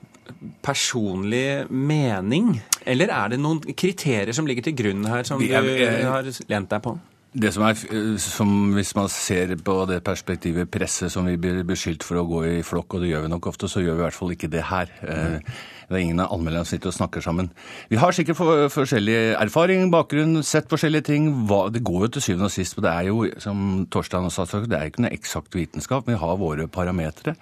personlig 0.64 1.66
mening, 1.70 2.54
eller 2.86 3.12
er 3.14 3.34
det 3.34 3.42
noen 3.42 3.62
kriterier 3.74 4.34
som 4.36 4.48
ligger 4.50 4.70
til 4.70 4.78
grunn 4.78 5.08
her, 5.10 5.26
som 5.28 5.42
du 5.42 5.50
har 5.52 6.30
lent 6.50 6.72
deg 6.72 6.86
på? 6.86 6.96
Det 7.34 7.50
som 7.50 7.64
er, 7.66 7.74
som 8.22 8.50
Hvis 8.76 8.92
man 8.96 9.08
ser 9.10 9.56
på 9.58 9.74
det 9.90 10.04
perspektivet 10.06 10.70
presse 10.70 11.10
som 11.10 11.26
vi 11.26 11.34
blir 11.42 11.64
beskyldt 11.66 12.06
for 12.06 12.22
å 12.22 12.28
gå 12.30 12.44
i 12.46 12.60
flokk, 12.66 12.94
og 12.94 13.02
det 13.02 13.10
gjør 13.10 13.26
vi 13.26 13.32
nok 13.34 13.48
ofte, 13.50 13.70
så 13.72 13.82
gjør 13.82 13.98
vi 13.98 14.04
i 14.04 14.06
hvert 14.06 14.20
fall 14.20 14.36
ikke 14.36 14.52
det 14.54 14.66
her. 14.70 14.92
Mm. 15.02 15.56
Det 15.94 16.00
er 16.00 16.06
ingen 16.08 16.24
av 16.24 16.34
anmelderne 16.34 16.66
som 16.66 16.74
sitter 16.74 16.90
og 16.90 16.98
snakker 16.98 17.24
sammen. 17.24 17.52
Vi 17.92 18.00
har 18.02 18.16
sikkert 18.16 18.40
for, 18.40 18.66
forskjellig 18.74 19.18
erfaring, 19.38 19.92
bakgrunn, 19.94 20.42
sett 20.46 20.72
forskjellige 20.72 21.08
ting. 21.12 21.28
Hva, 21.50 21.68
det 21.74 21.84
går 21.86 22.08
jo 22.08 22.12
til 22.16 22.26
syvende 22.28 22.50
og 22.50 22.56
sist, 22.56 22.80
og 22.80 22.88
det 22.88 22.94
er 22.94 23.10
jo, 23.12 23.20
som 23.44 23.86
Torstein 23.94 24.26
har 24.26 24.34
sagt, 24.34 24.70
det 24.72 24.80
er 24.80 24.90
ikke 24.90 25.06
noe 25.06 25.14
eksakt 25.14 25.54
vitenskap. 25.58 26.10
Vi 26.10 26.18
har 26.20 26.40
våre 26.42 26.66
parametere. 26.72 27.36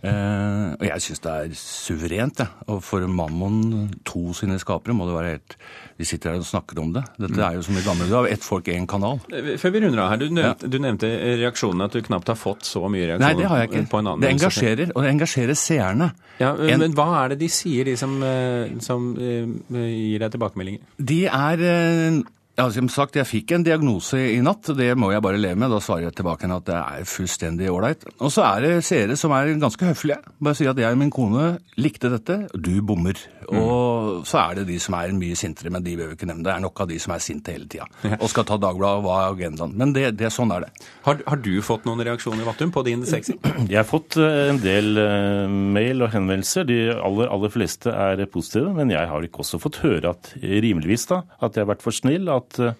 Eh, 0.00 0.64
og 0.78 0.86
jeg 0.86 1.04
syns 1.04 1.22
det 1.24 1.34
er 1.34 1.54
suverent, 1.58 2.42
jeg. 2.44 2.66
Og 2.72 2.80
for 2.86 3.04
Mammon 3.10 3.90
to 4.08 4.32
sine 4.36 4.58
skapere 4.62 4.96
må 4.96 5.08
det 5.08 5.16
være 5.16 5.34
helt 5.34 5.56
Vi 5.98 6.06
sitter 6.06 6.30
her 6.32 6.42
og 6.42 6.46
snakker 6.46 6.78
om 6.78 6.92
det. 6.94 7.02
Dette 7.18 7.42
er 7.42 7.56
jo 7.58 7.64
som 7.66 7.76
i 7.76 7.82
gamle 7.82 8.06
dager. 8.06 8.30
Ett 8.30 8.44
folk, 8.46 8.68
én 8.70 8.86
kanal. 8.86 9.18
Før 9.58 9.74
vi 9.74 9.82
runder 9.82 10.04
av 10.04 10.12
her, 10.12 10.20
du 10.22 10.28
nevnte, 10.30 10.68
ja. 10.68 10.70
du 10.70 10.78
nevnte 10.78 11.10
reaksjonene, 11.42 11.88
at 11.90 11.96
du 11.96 12.04
knapt 12.06 12.30
har 12.30 12.38
fått 12.38 12.68
så 12.68 12.84
mye 12.86 13.08
reaksjoner 13.08 13.26
Nei, 13.26 13.40
det 13.40 13.50
har 13.50 13.64
jeg 13.64 13.72
ikke. 13.72 13.84
på 13.90 14.00
en 14.00 14.10
annen 14.12 14.22
Det 14.22 14.30
engasjerer, 14.36 14.92
og 14.94 15.02
det 15.02 15.10
engasjerer 15.16 15.58
seerne. 15.58 16.12
Ja, 16.38 16.52
men 16.54 16.94
hva 16.94 17.08
er 17.24 17.34
det 17.34 17.40
de 17.42 17.50
sier, 17.50 17.88
de 17.88 17.97
som, 18.00 18.18
eh, 18.22 18.74
som 18.84 19.12
gir 19.18 20.22
deg 20.22 20.34
tilbakemeldinger? 20.34 20.82
De 20.98 21.20
er 21.26 21.64
eh, 21.68 22.20
ja, 22.58 22.66
som 22.74 22.88
sagt, 22.90 23.16
Jeg 23.18 23.28
fikk 23.28 23.52
en 23.54 23.64
diagnose 23.66 24.18
i 24.18 24.40
natt, 24.42 24.66
det 24.74 24.90
må 24.98 25.12
jeg 25.12 25.22
bare 25.22 25.38
leve 25.38 25.58
med. 25.58 25.70
Da 25.70 25.78
svarer 25.82 26.08
jeg 26.08 26.16
tilbake 26.18 26.48
at 26.50 26.66
det 26.66 26.74
er 26.74 27.06
fullstendig 27.06 27.70
ålreit. 27.70 28.02
Og 28.18 28.32
så 28.34 28.44
er 28.48 28.64
det 28.64 28.72
seere 28.86 29.16
som 29.18 29.32
er 29.36 29.52
ganske 29.60 29.90
høflige. 29.92 30.18
Bare 30.42 30.58
sier 30.58 30.72
at 30.72 30.80
jeg 30.82 30.96
og 30.96 30.98
min 30.98 31.12
kone 31.14 31.58
likte 31.78 32.10
dette, 32.10 32.48
du 32.54 32.80
bommer. 32.82 33.18
Mm. 33.48 33.60
Og 33.62 34.26
så 34.28 34.40
er 34.42 34.58
det 34.58 34.66
de 34.68 34.78
som 34.82 34.96
er 34.98 35.14
mye 35.16 35.38
sintere, 35.38 35.70
men 35.72 35.84
de 35.84 35.94
behøver 35.96 36.16
ikke 36.18 36.28
nevne 36.28 36.42
det. 36.42 36.48
Det 36.48 36.54
er 36.56 36.64
nok 36.64 36.82
av 36.82 36.90
de 36.90 36.98
som 37.00 37.14
er 37.14 37.22
sinte 37.22 37.54
hele 37.54 37.68
tida 37.70 37.86
og 38.18 38.28
skal 38.32 38.46
ta 38.48 38.56
Dagbladet 38.60 39.00
og 39.00 39.06
hva 39.06 39.16
er 39.22 39.34
agendaen. 39.36 39.74
Men 39.78 39.94
det, 39.94 40.04
det, 40.18 40.30
sånn 40.34 40.52
er 40.54 40.66
det. 40.66 40.86
Har, 41.06 41.22
har, 41.28 41.40
du 41.44 41.62
fått 41.64 41.86
noen 41.88 42.02
reaksjoner, 42.04 42.44
Vattum, 42.48 42.72
på 42.74 42.82
din 42.86 43.04
sexy? 43.08 43.36
Jeg 43.68 43.78
har 43.78 43.86
fått 43.88 44.16
eh, 44.20 44.48
en 44.50 44.60
del 44.62 44.98
uh, 44.98 45.46
mail 45.46 46.04
og 46.04 46.12
henvendelser. 46.12 46.66
De 46.68 46.78
aller, 46.94 47.30
aller 47.30 47.52
fleste 47.52 47.92
er 47.92 48.24
positive. 48.32 48.72
Men 48.76 48.92
jeg 48.92 49.08
har 49.10 49.24
ikke 49.24 49.44
også 49.44 49.60
fått 49.62 49.80
høre 49.84 50.14
at 50.16 50.32
rimeligvis 50.42 51.08
da, 51.10 51.22
at 51.38 51.56
jeg 51.56 51.64
har 51.64 51.72
vært 51.72 51.84
for 51.84 51.94
snill. 51.94 52.28
at 52.32 52.47
at 52.48 52.60
eh, 52.64 52.76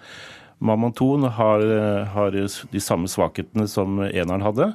Mammon 0.58 0.92
2 0.96 1.28
har, 1.36 1.62
eh, 1.62 2.04
har, 2.16 2.34
de 2.72 2.82
samme 2.82 3.08
svakhetene 3.10 3.68
som 3.70 4.00
eneren 4.08 4.42
hadde. 4.42 4.72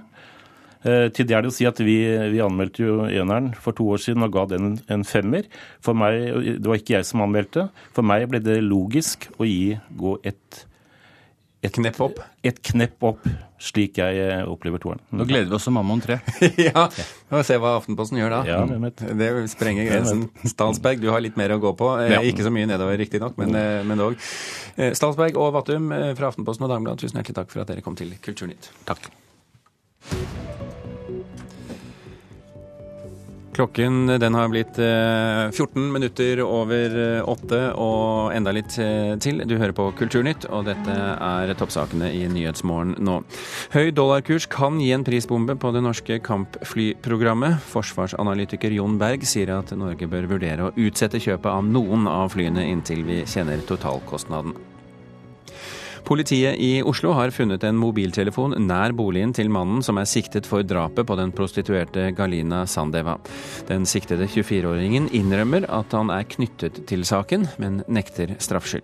Eh, 0.84 1.08
til 1.16 1.28
det 1.28 1.36
er 1.36 1.44
det 1.44 1.52
å 1.52 1.56
si 1.56 1.68
at 1.68 1.80
vi, 1.84 1.98
vi, 2.32 2.42
anmeldte 2.44 2.84
jo 2.84 2.98
eneren 3.08 3.52
for 3.56 3.76
to 3.76 3.88
år 3.96 4.02
siden 4.04 4.26
og 4.26 4.34
ga 4.36 4.46
den 4.52 4.78
en 4.92 5.06
femmer. 5.08 5.48
For 5.84 5.96
meg, 5.96 6.60
Det 6.60 6.68
var 6.68 6.80
ikke 6.80 6.98
jeg 6.98 7.08
som 7.08 7.24
anmeldte. 7.24 7.70
For 7.96 8.06
meg 8.06 8.28
ble 8.32 8.44
det 8.44 8.60
logisk 8.64 9.30
å 9.40 9.48
gi 9.48 9.76
gå 10.00 10.18
et 10.24 10.64
et 11.64 11.74
knepp 11.78 12.00
opp? 12.04 12.20
Et 12.44 12.58
knepp 12.70 13.06
opp, 13.08 13.28
slik 13.64 14.00
jeg 14.02 14.20
eh, 14.20 14.42
opplever 14.50 14.82
toeren. 14.84 15.00
Nå 15.16 15.26
gleder 15.30 15.48
vi 15.48 15.56
oss 15.56 15.68
til 15.68 15.76
Mammon 15.76 16.04
3. 16.04 16.18
ja, 16.68 16.86
vi 16.92 17.32
får 17.32 17.48
se 17.48 17.60
hva 17.64 17.74
Aftenposten 17.80 18.20
gjør 18.20 18.36
da. 18.36 18.42
Ja, 18.50 18.60
det 18.68 19.32
sprenger 19.54 19.88
grensen. 19.88 20.26
Stalsberg, 20.44 21.02
du 21.04 21.10
har 21.14 21.24
litt 21.24 21.40
mer 21.40 21.56
å 21.56 21.60
gå 21.64 21.74
på. 21.80 21.94
Eh, 22.04 22.16
ja. 22.18 22.22
Ikke 22.28 22.46
så 22.46 22.52
mye 22.54 22.68
nedover, 22.70 23.00
riktignok, 23.00 23.40
men, 23.40 23.56
eh, 23.60 23.82
men 23.88 24.04
dog. 24.04 24.20
Stalsberg 24.76 25.40
og 25.40 25.54
Vattum 25.56 25.92
fra 26.18 26.34
Aftenposten 26.34 26.68
og 26.68 26.74
Dagbladet, 26.76 27.06
tusen 27.06 27.22
hjertelig 27.22 27.40
takk 27.40 27.54
for 27.54 27.64
at 27.64 27.72
dere 27.72 27.86
kom 27.86 27.96
til 28.00 28.12
Kulturnytt. 28.24 28.74
Takk. 28.90 29.08
Klokken 33.54 34.08
den 34.20 34.34
har 34.34 34.50
blitt 34.50 34.78
14 34.78 35.54
eh, 35.78 35.92
minutter 35.94 36.42
over 36.42 36.96
eh, 36.98 37.30
åtte 37.30 37.60
og 37.78 38.34
enda 38.34 38.54
litt 38.56 38.80
eh, 38.82 39.14
til. 39.22 39.44
Du 39.46 39.56
hører 39.60 39.76
på 39.78 39.92
Kulturnytt, 40.00 40.48
og 40.50 40.66
dette 40.72 40.96
er 40.96 41.54
toppsakene 41.60 42.10
i 42.18 42.26
Nyhetsmorgen 42.34 42.98
nå. 43.06 43.20
Høy 43.76 43.94
dollarkurs 43.94 44.50
kan 44.50 44.82
gi 44.82 44.90
en 44.96 45.06
prisbombe 45.06 45.56
på 45.62 45.74
det 45.76 45.86
norske 45.86 46.18
kampflyprogrammet. 46.26 47.62
Forsvarsanalytiker 47.70 48.74
Jon 48.74 48.98
Berg 49.02 49.28
sier 49.30 49.54
at 49.60 49.76
Norge 49.78 50.10
bør 50.10 50.32
vurdere 50.34 50.70
å 50.70 50.74
utsette 50.74 51.22
kjøpet 51.22 51.52
av 51.54 51.66
noen 51.70 52.10
av 52.10 52.34
flyene 52.34 52.66
inntil 52.74 53.06
vi 53.06 53.22
kjenner 53.30 53.62
totalkostnaden. 53.70 54.73
Politiet 56.04 56.60
i 56.60 56.82
Oslo 56.84 57.14
har 57.16 57.32
funnet 57.32 57.64
en 57.64 57.78
mobiltelefon 57.80 58.58
nær 58.68 58.92
boligen 58.92 59.32
til 59.36 59.48
mannen 59.54 59.80
som 59.86 59.98
er 60.02 60.10
siktet 60.10 60.48
for 60.50 60.66
drapet 60.68 61.08
på 61.08 61.16
den 61.16 61.32
prostituerte 61.32 62.10
Galina 62.18 62.66
Sandeva. 62.68 63.16
Den 63.70 63.88
siktede 63.88 64.28
24-åringen 64.28 65.08
innrømmer 65.16 65.70
at 65.72 65.96
han 65.96 66.12
er 66.12 66.28
knyttet 66.28 66.84
til 66.90 67.08
saken, 67.08 67.48
men 67.64 67.82
nekter 67.88 68.36
straffskyld. 68.44 68.84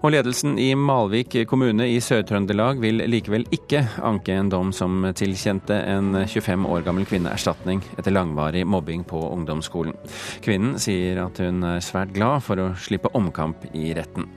Og 0.00 0.14
ledelsen 0.14 0.54
i 0.60 0.70
Malvik 0.76 1.34
kommune 1.48 1.84
i 1.88 1.98
Sør-Trøndelag 2.04 2.78
vil 2.80 3.02
likevel 3.10 3.44
ikke 3.52 3.82
anke 4.04 4.36
en 4.36 4.52
dom 4.52 4.70
som 4.76 5.02
tilkjente 5.16 5.76
en 5.92 6.14
25 6.24 6.68
år 6.68 6.84
gammel 6.86 7.08
kvinne 7.08 7.32
erstatning 7.32 7.82
etter 7.96 8.14
langvarig 8.14 8.66
mobbing 8.68 9.04
på 9.08 9.20
ungdomsskolen. 9.32 9.96
Kvinnen 10.44 10.76
sier 10.80 11.20
at 11.26 11.40
hun 11.44 11.64
er 11.74 11.84
svært 11.84 12.14
glad 12.16 12.44
for 12.44 12.60
å 12.60 12.70
slippe 12.80 13.12
omkamp 13.16 13.68
i 13.72 13.90
retten. 13.96 14.28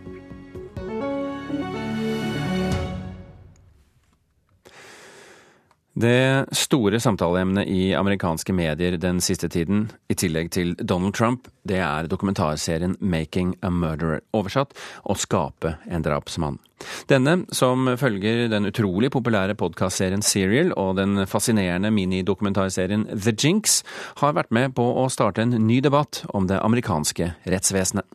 Det 5.93 6.45
store 6.57 6.97
samtaleemnet 6.97 7.67
i 7.69 7.91
amerikanske 7.93 8.53
medier 8.53 8.95
den 8.97 9.19
siste 9.21 9.45
tiden, 9.45 9.91
i 10.09 10.15
tillegg 10.17 10.49
til 10.55 10.71
Donald 10.81 11.13
Trump, 11.13 11.45
det 11.61 11.77
er 11.85 12.07
dokumentarserien 12.09 12.95
'Making 12.97 13.53
a 13.61 13.69
Murderer', 13.69 14.21
oversatt 14.33 14.73
'Å 15.05 15.13
skape 15.13 15.75
en 15.85 16.03
drapsmann'. 16.03 16.57
Denne, 17.07 17.45
som 17.53 17.85
følger 17.97 18.49
den 18.49 18.65
utrolig 18.65 19.11
populære 19.11 19.53
podkastserien 19.53 20.23
Serial 20.23 20.73
og 20.75 20.95
den 20.95 21.27
fascinerende 21.27 21.91
minidokumentarserien 21.91 23.05
The 23.13 23.31
Jinx, 23.31 23.83
har 24.17 24.33
vært 24.33 24.51
med 24.51 24.73
på 24.73 24.83
å 24.97 25.11
starte 25.11 25.41
en 25.41 25.67
ny 25.67 25.79
debatt 25.79 26.25
om 26.33 26.47
det 26.47 26.59
amerikanske 26.59 27.35
rettsvesenet. 27.45 28.05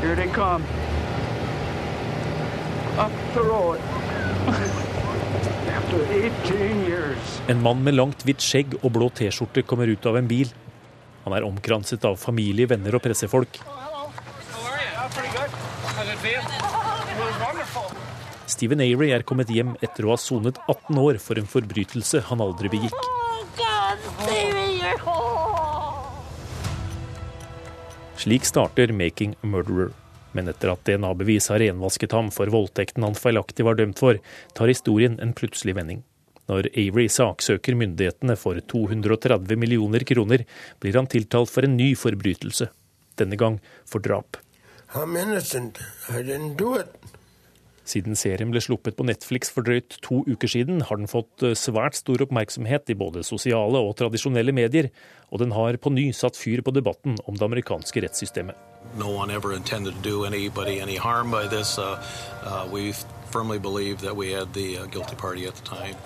Here 0.00 0.16
they 0.16 0.28
come. 0.28 0.64
Up 2.98 3.12
the 3.34 3.42
road. 3.42 3.93
En 7.48 7.60
mann 7.62 7.82
med 7.84 7.94
langt, 7.94 8.24
hvitt 8.24 8.42
skjegg 8.42 8.76
og 8.80 8.92
blå 8.96 9.08
T-skjorte 9.14 9.64
kommer 9.68 9.90
ut 9.90 10.06
av 10.08 10.16
en 10.18 10.28
bil. 10.28 10.50
Han 11.24 11.34
er 11.36 11.46
omkranset 11.46 12.04
av 12.08 12.18
familie, 12.20 12.68
venner 12.68 12.96
og 12.96 13.02
pressefolk. 13.04 13.60
Stephen 18.54 18.82
Avery 18.84 19.10
er 19.16 19.24
kommet 19.26 19.50
hjem 19.52 19.74
etter 19.82 20.06
å 20.06 20.12
ha 20.14 20.20
sonet 20.20 20.60
18 20.68 21.00
år 21.00 21.18
for 21.22 21.40
en 21.40 21.48
forbrytelse 21.48 22.22
han 22.28 22.44
aldri 22.44 22.70
begikk. 22.72 22.96
Slik 28.24 28.44
starter 28.48 28.92
'Making 28.92 29.36
a 29.42 29.46
Murderer'. 29.46 30.03
Men 30.34 30.50
etter 30.50 30.72
at 30.72 30.82
DNA-bevis 30.86 31.48
har 31.52 31.62
renvasket 31.62 32.14
ham 32.16 32.30
for 32.34 32.50
voldtekten 32.50 33.06
han 33.06 33.16
feilaktig 33.18 33.66
var 33.66 33.78
dømt 33.78 34.02
for, 34.02 34.18
tar 34.54 34.70
historien 34.70 35.16
en 35.22 35.34
plutselig 35.36 35.76
vending. 35.78 36.02
Når 36.50 36.68
Avery 36.76 37.06
saksøker 37.08 37.76
myndighetene 37.80 38.36
for 38.36 38.58
230 38.72 39.56
millioner 39.56 40.04
kroner, 40.04 40.44
blir 40.82 40.98
han 40.98 41.08
tiltalt 41.08 41.52
for 41.52 41.64
en 41.64 41.78
ny 41.78 41.94
forbrytelse. 41.96 42.68
Denne 43.16 43.38
gang 43.40 43.60
for 43.88 44.02
drap. 44.04 44.36
I'm 44.94 45.16
innocent. 45.16 45.78
I 46.10 46.22
didn't 46.22 46.56
do 46.56 46.74
it. 46.74 46.90
Siden 47.84 48.16
serien 48.16 48.48
ble 48.48 48.62
sluppet 48.64 48.96
på 48.96 49.04
Netflix 49.04 49.50
for 49.52 49.66
drøyt 49.66 49.98
to 50.04 50.22
uker 50.24 50.48
siden, 50.48 50.80
har 50.88 50.96
den 50.96 51.10
fått 51.10 51.44
eh, 51.44 51.52
svært 51.58 51.98
stor 51.98 52.22
oppmerksomhet 52.24 52.88
i 52.88 52.96
både 52.96 53.20
sosiale 53.28 53.80
og 53.84 53.92
tradisjonelle 54.00 54.54
medier, 54.56 54.88
og 55.28 55.42
den 55.44 55.52
har 55.52 55.76
på 55.76 55.92
ny 55.92 56.08
satt 56.16 56.38
fyr 56.40 56.64
på 56.64 56.72
debatten 56.72 57.18
om 57.28 57.36
det 57.36 57.44
amerikanske 57.44 58.06
rettssystemet. 58.06 58.56
No 58.96 59.10
one 59.12 59.30
ever 59.30 59.52
intended 59.52 59.92
to 59.94 60.00
do 60.00 60.24
anybody 60.24 60.80
any 60.80 60.96
harm 60.96 61.30
by 61.30 61.44
this. 61.48 61.78
Uh, 61.78 62.00
uh, 62.44 62.66
we 62.72 62.92
firmly 63.32 63.58
believe 63.58 64.00
that 64.00 64.16
we 64.16 64.32
had 64.32 64.52
the 64.54 64.78
uh, 64.78 64.86
guilty 64.86 65.16
party 65.16 65.46
at 65.46 65.54
the 65.54 65.64
time. 65.68 65.96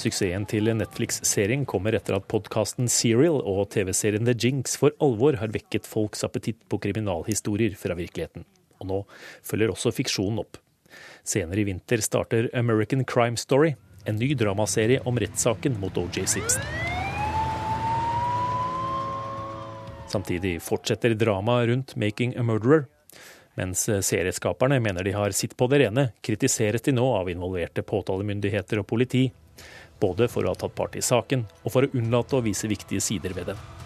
Suksessen 0.00 0.46
til 0.48 0.70
Netflix-serien 0.72 1.66
kommer 1.68 1.94
etter 1.94 2.16
at 2.16 2.26
podkasten 2.26 2.88
Serial 2.90 3.42
og 3.44 3.68
TV-serien 3.74 4.24
The 4.24 4.34
Jinx 4.34 4.74
for 4.80 4.96
alvor 5.04 5.36
har 5.38 5.52
vekket 5.52 5.86
folks 5.86 6.24
appetitt 6.26 6.64
på 6.72 6.80
kriminalhistorier 6.82 7.76
fra 7.78 7.94
virkeligheten. 7.98 8.46
Og 8.80 8.88
nå 8.88 9.00
følger 9.46 9.70
også 9.74 9.92
fiksjonen 9.94 10.40
opp. 10.42 10.58
Senere 11.24 11.60
i 11.60 11.64
vinter 11.64 12.02
starter 12.02 12.50
American 12.54 13.04
Crime 13.04 13.36
Story, 13.36 13.74
en 14.04 14.16
ny 14.16 14.34
dramaserie 14.34 15.00
om 15.04 15.18
rettssaken 15.18 15.80
mot 15.80 15.96
OJ 15.96 16.26
Simpson. 16.26 16.62
Samtidig 20.08 20.62
fortsetter 20.62 21.14
dramaet 21.14 21.68
rundt 21.68 21.96
'Making 21.96 22.36
a 22.36 22.42
Murderer'. 22.42 22.84
Mens 23.54 23.84
serieskaperne 23.84 24.80
mener 24.80 25.04
de 25.04 25.12
har 25.12 25.30
sitt 25.30 25.56
på 25.56 25.66
det 25.66 25.78
rene, 25.78 26.12
kritiseres 26.20 26.82
de 26.82 26.92
nå 26.92 27.04
av 27.16 27.30
involverte 27.30 27.82
påtalemyndigheter 27.82 28.80
og 28.80 28.86
politi. 28.86 29.32
Både 30.00 30.28
for 30.28 30.44
å 30.44 30.48
ha 30.48 30.54
tatt 30.54 30.74
part 30.74 30.96
i 30.96 31.04
saken, 31.04 31.46
og 31.64 31.72
for 31.72 31.86
å 31.86 31.92
unnlate 31.94 32.36
å 32.36 32.44
vise 32.44 32.68
viktige 32.68 33.00
sider 33.00 33.36
ved 33.36 33.52
den. 33.52 33.81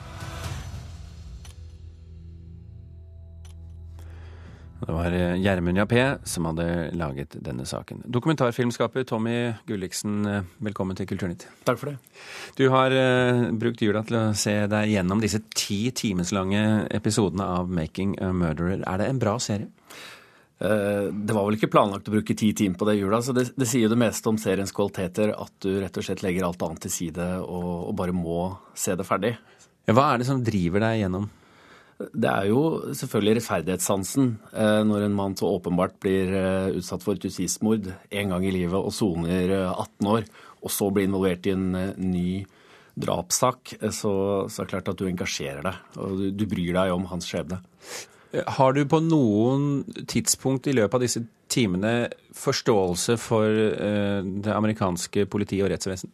Det 4.87 4.95
var 4.95 5.13
eh, 5.13 5.35
Gjermund 5.43 5.79
Jappé 5.79 6.03
som 6.25 6.47
hadde 6.47 6.67
laget 6.95 7.35
denne 7.43 7.65
saken. 7.67 8.05
Dokumentarfilmskaper 8.07 9.03
Tommy 9.05 9.53
Gulliksen, 9.67 10.27
eh, 10.31 10.45
velkommen 10.63 10.95
til 10.95 11.09
Kulturnytt. 11.11 11.49
Takk 11.67 11.81
for 11.81 11.91
det. 11.91 11.97
Du 12.55 12.69
har 12.71 12.95
uh, 12.95 13.49
brukt 13.59 13.83
jula 13.83 14.05
til 14.07 14.19
å 14.21 14.27
se 14.39 14.55
deg 14.71 14.93
gjennom 14.93 15.23
disse 15.23 15.41
ti 15.59 15.91
timeslange 15.91 16.61
episodene 16.95 17.49
av 17.57 17.67
'Making 17.67 18.15
a 18.23 18.31
Murderer'. 18.31 18.85
Er 18.87 19.03
det 19.03 19.09
en 19.11 19.19
bra 19.19 19.35
serie? 19.43 19.67
Det 20.57 21.35
var 21.37 21.45
vel 21.45 21.59
ikke 21.59 21.69
planlagt 21.69 22.07
å 22.09 22.15
bruke 22.15 22.33
ti 22.33 22.55
timer 22.57 22.79
på 22.81 22.87
det 22.89 22.95
jula, 22.97 23.19
så 23.21 23.35
det, 23.37 23.51
det 23.61 23.67
sier 23.69 23.91
det 23.93 23.99
meste 24.01 24.31
om 24.31 24.39
seriens 24.41 24.73
kvaliteter 24.73 25.35
at 25.35 25.53
du 25.61 25.83
rett 25.83 25.99
og 26.01 26.07
slett 26.07 26.23
legger 26.25 26.47
alt 26.47 26.63
annet 26.65 26.87
til 26.87 26.95
side 26.95 27.27
og, 27.43 27.91
og 27.91 27.93
bare 27.99 28.15
må 28.17 28.55
se 28.73 28.97
det 28.97 29.05
ferdig. 29.05 29.35
Hva 29.85 30.15
er 30.15 30.23
det 30.23 30.31
som 30.31 30.41
driver 30.41 30.81
deg 30.87 31.03
gjennom? 31.03 31.29
Det 31.97 32.29
er 32.29 32.51
jo 32.51 32.63
selvfølgelig 32.93 33.39
rettferdighetssansen 33.39 34.35
eh, 34.53 34.83
når 34.85 35.07
en 35.07 35.15
mann 35.17 35.37
så 35.39 35.49
åpenbart 35.49 35.95
blir 36.05 36.35
eh, 36.37 36.75
utsatt 36.77 37.05
for 37.05 37.17
et 37.17 37.25
justismord 37.25 37.89
en 37.89 38.35
gang 38.35 38.45
i 38.45 38.53
livet 38.53 38.77
og 38.77 38.93
soner 38.93 39.55
18 39.71 40.11
år, 40.13 40.27
og 40.61 40.75
så 40.75 40.91
blir 40.93 41.09
involvert 41.09 41.49
i 41.49 41.55
en 41.55 41.71
ny 42.03 42.45
drapssak, 42.97 43.77
så, 43.93 44.13
så 44.49 44.61
er 44.61 44.67
det 44.67 44.73
klart 44.75 44.93
at 44.93 45.01
du 45.01 45.07
engasjerer 45.09 45.65
deg. 45.65 45.81
Og 46.01 46.21
du, 46.21 46.27
du 46.33 46.45
bryr 46.49 46.77
deg 46.77 46.93
om 46.93 47.09
hans 47.09 47.29
skjebne. 47.29 47.61
Har 48.57 48.77
du 48.77 48.83
på 48.89 49.01
noen 49.05 49.85
tidspunkt 50.09 50.69
i 50.69 50.75
løpet 50.77 50.97
av 50.97 51.05
disse 51.05 51.23
timene 51.53 52.09
forståelse 52.37 53.19
for 53.21 53.47
det 53.47 54.53
amerikanske 54.53 55.29
politiet 55.33 55.65
og 55.65 55.73
rettsvesen? 55.73 56.13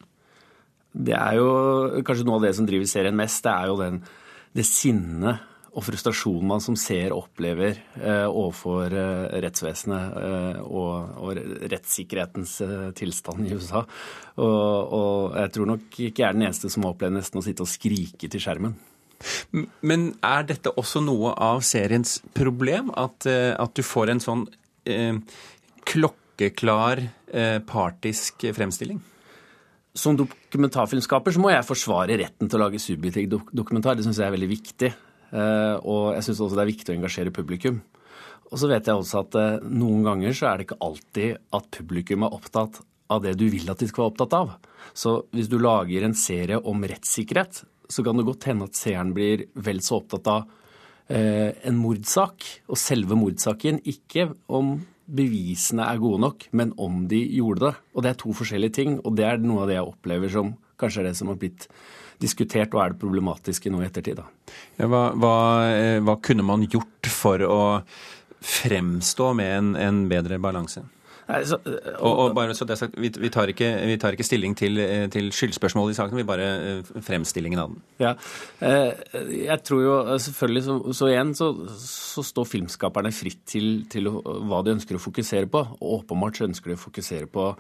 Det 0.93 1.15
er 1.17 1.39
jo 1.39 2.03
kanskje 2.05 2.27
noe 2.29 2.39
av 2.39 2.47
det 2.47 2.53
som 2.59 2.67
driver 2.69 2.91
serien 2.91 3.17
mest. 3.17 3.43
Det 3.47 3.55
er 3.55 3.71
jo 3.71 3.79
den, 3.81 4.03
det 4.59 4.67
sinnet 4.69 5.49
og 5.73 5.85
frustrasjonen 5.87 6.49
man 6.51 6.61
som 6.61 6.77
ser 6.77 7.15
opplever 7.17 7.79
eh, 7.97 8.27
overfor 8.29 8.93
eh, 8.93 9.37
rettsvesenet 9.41 10.17
eh, 10.21 10.59
og, 10.67 11.13
og, 11.17 11.39
rettssikkerhetens 11.73 12.57
eh, 12.65 12.89
tilstand 12.99 13.47
i 13.47 13.55
USA. 13.57 13.81
Og, 14.37 14.93
og, 14.99 15.37
jeg 15.41 15.53
tror 15.55 15.71
nok 15.71 15.87
ikke 15.97 16.25
jeg 16.25 16.29
er 16.29 16.37
den 16.37 16.45
eneste 16.49 16.69
som 16.73 16.85
har 16.85 16.93
opplevd 16.93 17.17
nesten 17.17 17.41
å 17.41 17.45
sitte 17.47 17.65
og 17.65 17.71
skrike 17.73 18.29
til 18.29 18.43
skjermen. 18.43 18.75
Men 19.87 20.11
er 20.27 20.45
dette 20.49 20.75
også 20.77 21.01
noe 21.05 21.33
av 21.41 21.63
seriens 21.65 22.19
problem? 22.37 22.91
At, 22.99 23.25
eh, 23.31 23.55
at 23.57 23.73
du 23.73 23.85
får 23.87 24.13
en 24.13 24.21
sånn 24.25 24.45
eh, 24.85 25.17
klokkeklar 25.89 27.07
partisk 27.65 28.45
fremstilling? 28.53 28.99
Som 29.97 30.19
dokumentarfilmskaper 30.21 31.33
så 31.33 31.41
må 31.41 31.49
jeg 31.49 31.65
forsvare 31.65 32.19
retten 32.21 32.51
til 32.51 32.59
å 32.59 32.67
lage 32.67 32.81
subjektiv 32.81 33.39
dokumentar. 33.57 33.97
Det 33.97 34.05
syns 34.05 34.21
jeg 34.21 34.29
er 34.29 34.35
veldig 34.37 34.51
viktig. 34.51 34.91
Eh, 35.33 35.77
og 35.81 36.13
jeg 36.17 36.29
syns 36.29 36.45
også 36.45 36.59
det 36.59 36.65
er 36.65 36.73
viktig 36.73 36.93
å 36.93 36.99
engasjere 36.99 37.35
publikum. 37.35 37.81
Og 38.53 38.61
så 38.61 38.69
vet 38.69 38.89
jeg 38.89 39.01
også 39.01 39.23
at 39.25 39.37
eh, 39.41 39.67
noen 39.73 40.05
ganger 40.05 40.37
så 40.37 40.51
er 40.51 40.59
det 40.59 40.69
ikke 40.69 40.83
alltid 40.85 41.39
at 41.57 41.69
publikum 41.79 42.27
er 42.27 42.37
opptatt 42.37 42.83
av 43.13 43.23
det 43.25 43.35
du 43.41 43.47
vil 43.53 43.69
at 43.73 43.81
de 43.81 43.89
skal 43.89 44.05
være 44.05 44.13
opptatt 44.13 44.37
av. 44.37 44.57
Så 44.97 45.23
hvis 45.33 45.51
du 45.53 45.59
lager 45.61 46.05
en 46.05 46.17
serie 46.17 46.59
om 46.59 46.85
rettssikkerhet, 46.85 47.63
så 47.93 48.05
kan 48.05 48.19
det 48.19 48.27
godt 48.29 48.49
hende 48.49 48.69
at 48.69 48.79
seeren 48.79 49.13
blir 49.17 49.47
vel 49.65 49.83
så 49.85 50.01
opptatt 50.01 50.29
av 50.33 50.47
eh, 51.09 51.53
en 51.65 51.81
mordsak 51.81 52.49
og 52.69 52.81
selve 52.81 53.17
mordsaken, 53.19 53.83
ikke 53.89 54.31
om 54.53 54.77
bevisene 55.13 55.85
er 55.89 56.01
gode 56.01 56.23
nok, 56.23 56.47
men 56.57 56.73
om 56.81 57.03
de 57.11 57.21
gjorde 57.37 57.67
det. 57.67 57.73
Og 57.93 58.05
det 58.05 58.13
er 58.13 58.21
to 58.21 58.37
forskjellige 58.37 58.77
ting, 58.79 59.01
og 59.03 59.17
det 59.19 59.27
er 59.29 59.43
noe 59.43 59.65
av 59.65 59.73
det 59.73 59.77
jeg 59.81 59.89
opplever 59.89 60.33
som 60.33 60.55
kanskje 60.81 61.03
er 61.03 61.11
det 61.11 61.19
som 61.19 61.31
har 61.31 61.41
blitt 61.41 61.69
diskutert, 62.23 62.73
og 62.77 62.85
er 62.85 62.95
det 62.95 63.03
problematiske 63.03 63.73
nå 63.73 63.83
i 63.83 63.89
ettertid. 63.89 64.23
Da. 64.23 64.57
Ja, 64.81 64.89
hva, 64.91 65.05
hva, 65.19 65.37
eh, 65.75 66.01
hva, 66.05 66.19
kunne 66.23 66.47
man 66.47 66.67
gjort 66.71 67.13
for 67.13 67.45
å 67.47 67.61
fremstå 68.43 69.31
med 69.39 69.55
en, 69.59 69.71
en 69.79 70.03
bedre 70.11 70.41
balanse? 70.43 70.85
Nei, 71.29 71.39
så, 71.47 71.57
og, 71.63 72.09
og, 72.11 72.23
eh, 72.25 72.33
bare 72.35 72.57
så 72.59 72.67
det 72.69 72.77
sagt, 72.81 72.97
vi, 72.99 73.13
vi, 73.23 73.31
tar 73.33 73.53
ikke, 73.53 73.69
vi, 73.87 73.99
tar 74.01 74.17
ikke, 74.17 74.27
stilling 74.27 74.57
til, 74.59 74.81
eh, 74.83 75.05
til 75.13 75.31
skyldspørsmålet 75.35 75.95
i 75.95 75.99
saken, 76.01 76.19
vi 76.19 76.27
bare 76.27 76.49
fremstillingen 77.07 77.63
av 77.63 77.71
den. 77.71 77.85
Ja, 78.03 78.17
jeg 79.23 79.61
tror 79.67 79.85
jo 79.85 79.95
selvfølgelig, 80.27 80.65
Så, 80.67 80.77
så 80.99 81.13
igjen 81.13 81.33
så, 81.39 81.53
så, 81.79 82.27
står 82.27 82.51
filmskaperne 82.51 83.15
fritt 83.15 83.45
til, 83.55 83.87
til 83.93 84.11
hva 84.11 84.65
de 84.67 84.77
ønsker 84.77 84.99
å 84.99 85.03
fokusere 85.03 85.51
på. 85.53 85.65
Og 85.79 86.03
åpenbart 86.03 86.41
så 86.41 86.51
ønsker 86.51 86.73
de 86.73 86.79
å 86.81 86.85
fokusere 86.85 87.31
på 87.31 87.53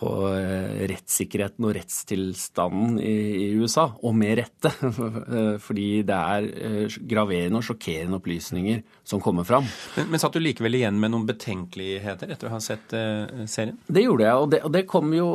på 0.00 0.10
eh, 0.32 0.86
rettssikkerheten 0.90 1.66
og 1.66 1.74
rettstilstanden 1.76 2.96
i, 3.04 3.50
USA, 3.60 3.90
og 4.00 4.16
med 4.16 4.38
rette. 4.40 4.72
Fordi 5.66 5.88
det 6.08 6.16
er 6.16 6.48
eh, 6.48 6.98
graverende 7.10 7.60
og 7.60 7.66
sjokkerende 7.66 8.20
opplysninger 8.20 8.82
som 9.10 9.20
kommer 9.22 9.44
fram. 9.44 9.66
Men, 9.96 10.10
men 10.12 10.22
satt 10.22 10.36
du 10.36 10.40
likevel 10.42 10.78
igjen 10.78 10.98
med 11.00 11.12
noen 11.12 11.26
betenkeligheter 11.28 12.32
etter 12.32 12.48
å 12.48 12.54
ha 12.54 12.60
sett 12.62 12.94
uh, 12.94 13.44
serien? 13.50 13.78
Det 13.86 14.04
gjorde 14.04 14.26
jeg, 14.26 14.42
og 14.44 14.50
det, 14.52 14.60
og 14.66 14.74
det 14.74 14.84
kom 14.90 15.10
jo 15.14 15.28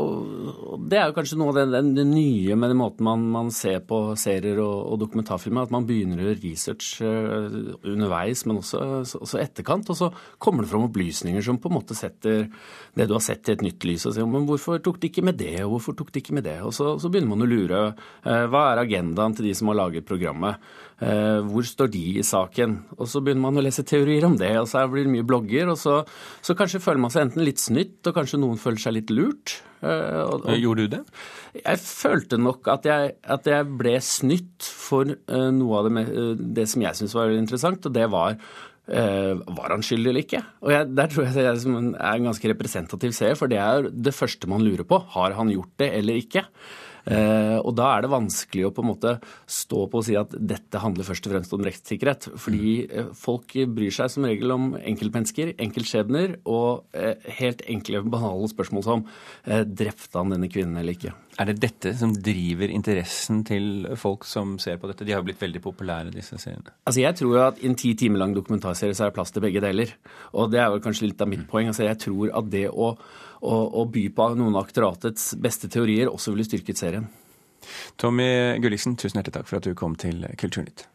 Det 0.90 1.00
er 1.00 1.10
jo 1.10 1.16
kanskje 1.18 1.40
noe 1.40 1.52
av 1.52 1.58
det, 1.60 1.66
det, 1.74 1.82
det 2.00 2.06
nye 2.08 2.58
med 2.60 2.72
den 2.72 2.80
måten 2.80 3.08
man, 3.08 3.26
man, 3.34 3.52
ser 3.56 3.82
på 3.88 4.00
serier 4.20 4.62
og, 4.64 4.94
og 4.94 5.02
dokumentarfilmer, 5.04 5.68
at 5.68 5.76
man 5.76 5.88
begynner 5.88 6.24
å 6.24 6.36
research 6.40 7.04
uh, 7.04 7.76
underveis, 7.84 8.46
men 8.48 8.62
også, 8.62 8.82
også, 9.20 9.42
etterkant. 9.44 9.92
Og 9.92 10.00
så 10.00 10.12
kommer 10.42 10.66
det 10.66 10.72
fram 10.72 10.88
opplysninger 10.88 11.44
som 11.46 11.60
på 11.62 11.72
en 11.72 11.78
måte 11.78 11.98
setter 11.98 12.48
det 12.96 13.10
du 13.10 13.16
har 13.18 13.24
sett, 13.24 13.50
i 13.50 13.56
et 13.56 13.66
nytt 13.66 13.86
lys. 13.88 14.08
og 14.08 14.16
sier, 14.16 14.30
men 14.30 14.48
hvorfor 14.56 14.82
tok 14.84 14.98
de 15.02 15.12
ikke 15.12 15.24
med 15.26 15.38
det, 15.40 15.60
og 15.66 15.76
hvorfor 15.76 15.96
tok 16.00 16.12
de 16.14 16.24
ikke 16.24 16.36
med 16.38 16.48
det? 16.48 16.58
Og 16.66 16.74
så, 16.76 16.96
så 17.02 17.12
begynner 17.12 17.34
man 17.34 17.46
å 17.46 17.50
lure. 17.50 17.84
Eh, 18.24 18.46
hva 18.52 18.64
er 18.72 18.82
agendaen 18.82 19.36
til 19.36 19.50
de 19.50 19.54
som 19.58 19.70
har 19.72 19.80
laget 19.82 20.08
programmet? 20.08 20.64
Eh, 21.04 21.44
hvor 21.46 21.68
står 21.68 21.92
de 21.94 22.04
i 22.22 22.26
saken? 22.26 22.78
Og 22.98 23.10
så 23.12 23.22
begynner 23.24 23.46
man 23.46 23.60
å 23.60 23.66
lese 23.66 23.86
teorier 23.88 24.28
om 24.28 24.38
det, 24.40 24.54
og 24.62 24.70
så 24.72 24.86
blir 24.92 25.08
det 25.08 25.14
mye 25.14 25.28
blogger. 25.28 25.72
Og 25.74 25.80
så, 25.80 26.02
så 26.46 26.58
kanskje 26.58 26.84
føler 26.84 27.04
man 27.06 27.14
seg 27.14 27.28
enten 27.28 27.46
litt 27.46 27.64
snytt, 27.64 28.00
og 28.08 28.18
kanskje 28.18 28.42
noen 28.42 28.62
føler 28.62 28.84
seg 28.86 28.98
litt 28.98 29.14
lurt. 29.14 29.58
Eh, 29.82 30.22
og, 30.24 30.46
og, 30.46 30.54
Gjorde 30.62 30.86
du 30.86 30.96
det? 30.98 31.02
Jeg 31.62 31.84
følte 31.84 32.40
nok 32.42 32.72
at 32.74 32.88
jeg, 32.90 33.18
at 33.38 33.52
jeg 33.52 33.74
ble 33.80 33.98
snytt 34.04 34.72
for 34.86 35.08
noe 35.08 35.82
av 35.82 35.92
det, 35.92 36.08
det 36.58 36.66
som 36.72 36.84
jeg 36.84 36.98
syntes 36.98 37.16
var 37.16 37.36
interessant, 37.36 37.86
og 37.88 37.96
det 37.96 38.10
var 38.12 38.40
var 38.86 39.74
han 39.74 39.84
skyldig 39.86 40.12
eller 40.12 40.26
ikke? 40.26 40.42
Og 40.62 40.70
jeg, 40.70 40.90
Der 40.98 41.08
tror 41.10 41.26
jeg 41.26 41.34
det 41.34 41.46
er 41.50 42.16
en 42.16 42.28
ganske 42.30 42.50
representativ 42.52 43.16
seer, 43.18 43.38
for 43.40 43.50
det 43.50 43.58
er 43.58 43.90
det 43.90 44.14
første 44.14 44.50
man 44.52 44.62
lurer 44.62 44.86
på. 44.86 45.00
Har 45.16 45.34
han 45.34 45.50
gjort 45.50 45.74
det 45.82 45.90
eller 45.98 46.20
ikke? 46.22 46.46
Uh, 47.06 47.62
og 47.62 47.76
da 47.78 47.92
er 47.94 48.02
det 48.02 48.10
vanskelig 48.10 48.64
å 48.66 48.72
på 48.74 48.82
en 48.82 48.90
måte 48.90 49.12
stå 49.46 49.84
på 49.92 50.00
og 50.02 50.06
si 50.08 50.16
at 50.18 50.32
dette 50.34 50.80
handler 50.82 51.06
først 51.06 51.28
og 51.28 51.36
fremst 51.36 51.54
om 51.54 51.66
rettssikkerhet. 51.66 52.32
Fordi 52.42 52.72
uh, 52.90 53.12
folk 53.18 53.54
bryr 53.78 53.94
seg 53.94 54.10
som 54.14 54.26
regel 54.26 54.56
om 54.56 54.72
enkeltmennesker, 54.80 55.54
enkeltskjebner 55.62 56.40
og 56.50 56.88
helt 57.38 57.62
enkle, 57.70 58.02
banale 58.10 58.50
spørsmål 58.50 58.86
som 58.86 59.06
drepte 59.46 60.18
han 60.18 60.34
denne 60.34 60.50
kvinnen 60.52 60.80
eller 60.82 60.98
ikke. 60.98 61.14
Er 61.36 61.50
det 61.50 61.58
dette 61.60 61.92
som 62.00 62.14
driver 62.16 62.72
interessen 62.72 63.42
til 63.48 63.90
folk 64.00 64.24
som 64.28 64.54
ser 64.62 64.78
på 64.80 64.88
dette? 64.88 65.04
De 65.04 65.12
har 65.12 65.20
jo 65.20 65.28
blitt 65.28 65.42
veldig 65.42 65.62
populære, 65.66 66.14
disse 66.14 66.40
seriene. 66.40 66.72
Altså 66.88 67.04
Jeg 67.04 67.20
tror 67.20 67.42
at 67.50 67.60
i 67.60 67.68
en 67.68 67.76
ti 67.76 67.92
timer 68.00 68.22
lang 68.22 68.36
dokumentarserie 68.38 68.96
så 68.96 69.06
er 69.06 69.12
det 69.12 69.18
plass 69.18 69.36
til 69.36 69.44
begge 69.44 69.64
deler. 69.64 69.92
Og 70.32 70.54
det 70.54 70.62
er 70.64 70.72
vel 70.72 70.84
kanskje 70.86 71.10
litt 71.10 71.22
av 71.22 71.32
mitt 71.32 71.44
poeng. 71.52 71.68
Altså 71.74 71.84
Jeg 71.90 72.00
tror 72.06 72.32
at 72.40 72.50
det 72.54 72.70
å, 72.72 72.94
å, 72.96 73.60
å 73.82 73.86
by 73.92 74.08
på 74.16 74.32
noen 74.40 74.56
av 74.56 74.64
aktoratets 74.64 75.34
beste 75.36 75.72
teorier 75.72 76.12
også 76.12 76.32
ville 76.32 76.48
styrket 76.48 76.80
serien. 76.80 77.12
Tommy 78.00 78.30
Gulliksen, 78.64 78.96
tusen 78.96 79.20
hjertelig 79.20 79.42
takk 79.42 79.50
for 79.50 79.60
at 79.60 79.68
du 79.68 79.76
kom 79.76 80.00
til 80.00 80.24
Kulturnytt. 80.40 80.88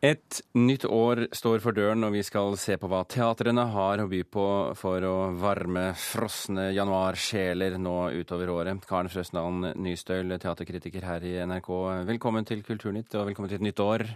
Et 0.00 0.38
nytt 0.56 0.86
år 0.88 1.26
står 1.36 1.60
for 1.60 1.76
døren, 1.76 2.06
og 2.06 2.14
vi 2.14 2.22
skal 2.24 2.54
se 2.56 2.78
på 2.80 2.88
hva 2.88 3.02
teatrene 3.04 3.66
har 3.74 4.00
å 4.00 4.06
by 4.08 4.20
på 4.32 4.44
for 4.80 5.04
å 5.04 5.16
varme 5.36 5.90
frosne 5.92 6.70
januarsjeler 6.72 7.76
nå 7.76 7.96
utover 8.16 8.48
året. 8.54 8.86
Karen 8.88 9.12
Frøsland 9.12 9.74
Nystøl, 9.76 10.32
teaterkritiker 10.40 11.04
her 11.04 11.28
i 11.28 11.34
NRK, 11.44 11.68
velkommen 12.08 12.48
til 12.48 12.64
Kulturnytt 12.64 13.18
og 13.20 13.28
velkommen 13.28 13.52
til 13.52 13.60
et 13.60 13.66
nytt 13.68 13.84
år. 13.84 14.06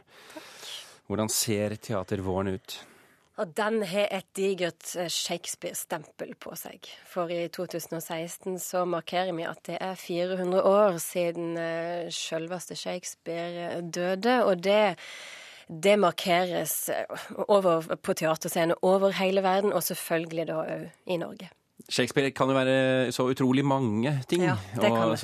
Hvordan 1.05 1.29
ser 1.29 1.77
teatervåren 1.77 2.55
ut? 2.57 2.79
Og 3.37 3.53
den 3.53 3.83
har 3.85 4.09
et 4.15 4.33
digert 4.39 4.89
eh, 4.97 5.13
Shakespeare-stempel 5.13 6.33
på 6.41 6.57
seg. 6.57 6.89
For 7.11 7.29
i 7.29 7.45
2016 7.53 8.57
så 8.63 8.87
markerer 8.89 9.37
vi 9.37 9.45
at 9.45 9.61
det 9.69 9.81
er 9.85 10.01
400 10.01 10.65
år 10.65 11.01
siden 11.03 11.59
eh, 11.61 12.13
selveste 12.15 12.79
Shakespeare 12.79 13.83
døde. 13.83 14.39
Og 14.47 14.63
det 14.65 14.95
det 15.69 15.97
markeres 16.01 16.89
eh, 16.93 17.27
over, 17.49 17.87
på 17.97 18.15
teaterscener 18.17 18.81
over 18.85 19.15
hele 19.19 19.43
verden, 19.45 19.73
og 19.73 19.85
selvfølgelig 19.85 20.49
da 20.51 20.59
òg 20.63 20.89
i 21.07 21.21
Norge. 21.21 21.51
Shakespeare 21.91 22.31
kan 22.33 22.49
jo 22.49 22.57
være 22.57 23.13
så 23.13 23.27
utrolig 23.29 23.65
mange 23.67 24.13
ting. 24.31 24.45
Ja. 24.47 24.55
Og 24.79 25.19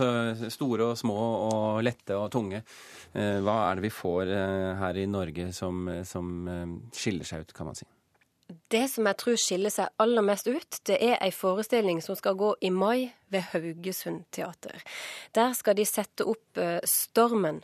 store 0.52 0.90
og 0.90 0.98
små 0.98 1.16
og 1.46 1.84
lette 1.86 2.16
og 2.18 2.28
tunge. 2.34 2.64
Eh, 3.14 3.38
hva 3.44 3.62
er 3.68 3.78
det 3.78 3.86
vi 3.86 3.94
får 3.94 4.34
eh, 4.34 4.74
her 4.82 4.98
i 5.00 5.06
Norge 5.08 5.50
som, 5.56 5.88
som 6.04 6.50
skiller 6.92 7.28
seg 7.28 7.46
ut, 7.46 7.56
kan 7.56 7.70
man 7.70 7.78
si? 7.78 7.88
Det 8.70 8.84
som 8.86 9.08
jeg 9.08 9.18
tror 9.18 9.38
skiller 9.40 9.72
seg 9.74 9.90
aller 9.98 10.22
mest 10.22 10.46
ut, 10.46 10.76
det 10.86 11.00
er 11.02 11.16
ei 11.18 11.32
forestilling 11.34 11.98
som 12.04 12.14
skal 12.18 12.36
gå 12.38 12.52
i 12.62 12.70
mai 12.70 13.10
ved 13.30 13.48
Haugesund 13.50 14.28
teater. 14.30 14.78
Der 15.34 15.56
skal 15.58 15.74
de 15.78 15.86
sette 15.86 16.26
opp 16.30 16.58
uh, 16.58 16.78
Stormen, 16.86 17.58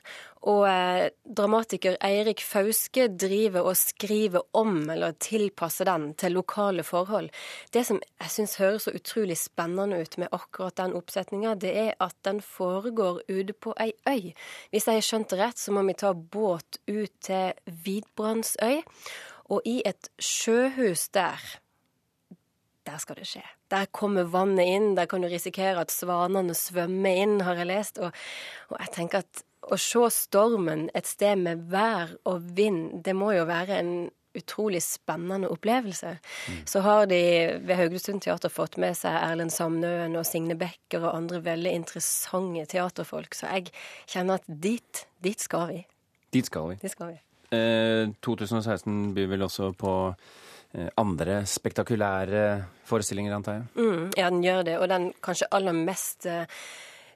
og 0.47 0.63
eh, 0.69 1.09
dramatiker 1.27 1.97
Eirik 2.07 2.39
Fauske 2.45 3.09
driver 3.19 3.67
og 3.67 3.75
skriver 3.79 4.45
om, 4.55 4.85
eller 4.93 5.17
tilpasser 5.19 5.89
den, 5.89 6.13
til 6.15 6.37
lokale 6.39 6.85
forhold. 6.87 7.33
Det 7.75 7.83
som 7.89 7.99
jeg 7.99 8.31
syns 8.31 8.55
høres 8.61 8.87
så 8.87 8.95
utrolig 8.95 9.39
spennende 9.41 9.99
ut 9.99 10.15
med 10.23 10.31
akkurat 10.31 10.79
den 10.79 10.95
oppsetninga, 10.95 11.57
det 11.59 11.73
er 11.89 11.93
at 11.99 12.15
den 12.29 12.39
foregår 12.45 13.25
ute 13.27 13.57
på 13.59 13.75
ei 13.83 13.91
øy. 14.07 14.35
Hvis 14.71 14.87
jeg 14.87 15.01
har 15.01 15.09
skjønt 15.09 15.35
det 15.35 15.41
rett, 15.43 15.59
så 15.59 15.75
må 15.75 15.83
vi 15.89 15.99
ta 15.99 16.15
båt 16.15 16.79
ut 16.87 17.17
til 17.27 17.51
Vidbrandsøy. 17.67 18.85
Og 19.53 19.63
i 19.69 19.79
et 19.87 20.11
sjøhus 20.19 21.09
der, 21.15 21.43
der 22.87 22.99
skal 23.03 23.21
det 23.21 23.29
skje. 23.31 23.45
Der 23.71 23.89
kommer 23.95 24.29
vannet 24.31 24.71
inn, 24.71 24.95
der 24.99 25.09
kan 25.11 25.23
du 25.23 25.31
risikere 25.31 25.83
at 25.83 25.95
svanene 25.95 26.55
svømmer 26.55 27.23
inn, 27.25 27.41
har 27.47 27.59
jeg 27.59 27.71
lest. 27.71 27.99
Og, 28.03 28.15
og 28.71 28.79
jeg 28.81 28.95
tenker 28.95 29.25
at 29.25 29.43
å 29.67 29.79
se 29.81 30.05
stormen 30.15 30.87
et 30.95 31.09
sted 31.09 31.41
med 31.43 31.67
vær 31.73 32.15
og 32.29 32.45
vind, 32.57 33.03
det 33.07 33.17
må 33.19 33.33
jo 33.35 33.49
være 33.49 33.81
en 33.81 33.93
utrolig 34.37 34.83
spennende 34.85 35.49
opplevelse. 35.49 36.19
Mm. 36.49 36.63
Så 36.69 36.83
har 36.85 37.07
de 37.11 37.21
ved 37.65 37.79
Haugesund 37.81 38.23
Teater 38.23 38.53
fått 38.53 38.77
med 38.81 38.97
seg 38.99 39.17
Erlend 39.17 39.55
Samnøen 39.55 40.17
og 40.19 40.27
Signe 40.29 40.59
Becker 40.61 41.07
og 41.07 41.17
andre 41.17 41.41
veldig 41.45 41.73
interessante 41.81 42.67
teaterfolk, 42.77 43.35
så 43.35 43.55
jeg 43.55 43.73
kjenner 44.05 44.43
at 44.43 44.51
dit, 44.69 45.07
dit 45.25 45.41
skal 45.41 45.71
vi. 45.73 45.85
Dit 46.37 46.51
skal 46.51 46.75
vi. 46.75 46.83
Dit 46.83 46.93
skal 46.93 47.15
vi. 47.15 47.23
Eh, 47.55 48.09
2016 48.25 49.15
byr 49.15 49.31
vel 49.31 49.47
også 49.47 49.71
på 49.79 49.93
eh, 50.75 50.89
andre 50.99 51.45
spektakulære 51.47 52.47
forestillinger, 52.87 53.37
antar 53.37 53.61
jeg? 53.61 53.69
Mm, 53.77 54.11
ja, 54.19 54.31
den 54.31 54.43
gjør 54.45 54.67
det. 54.67 54.77
Og 54.81 54.91
den 54.91 55.13
kanskje 55.23 55.51
aller 55.55 55.77
mest 55.77 56.27
eh, 56.27 56.45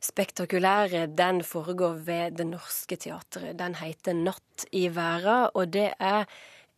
spektakulære, 0.00 1.06
den 1.18 1.42
foregår 1.44 1.98
ved 2.06 2.38
Det 2.38 2.46
Norske 2.46 2.96
Teatret. 2.96 3.58
Den 3.58 3.74
heter 3.80 4.16
Natt 4.16 4.66
i 4.72 4.86
verda, 4.94 5.50
og 5.54 5.72
det 5.74 5.90
er 5.98 6.24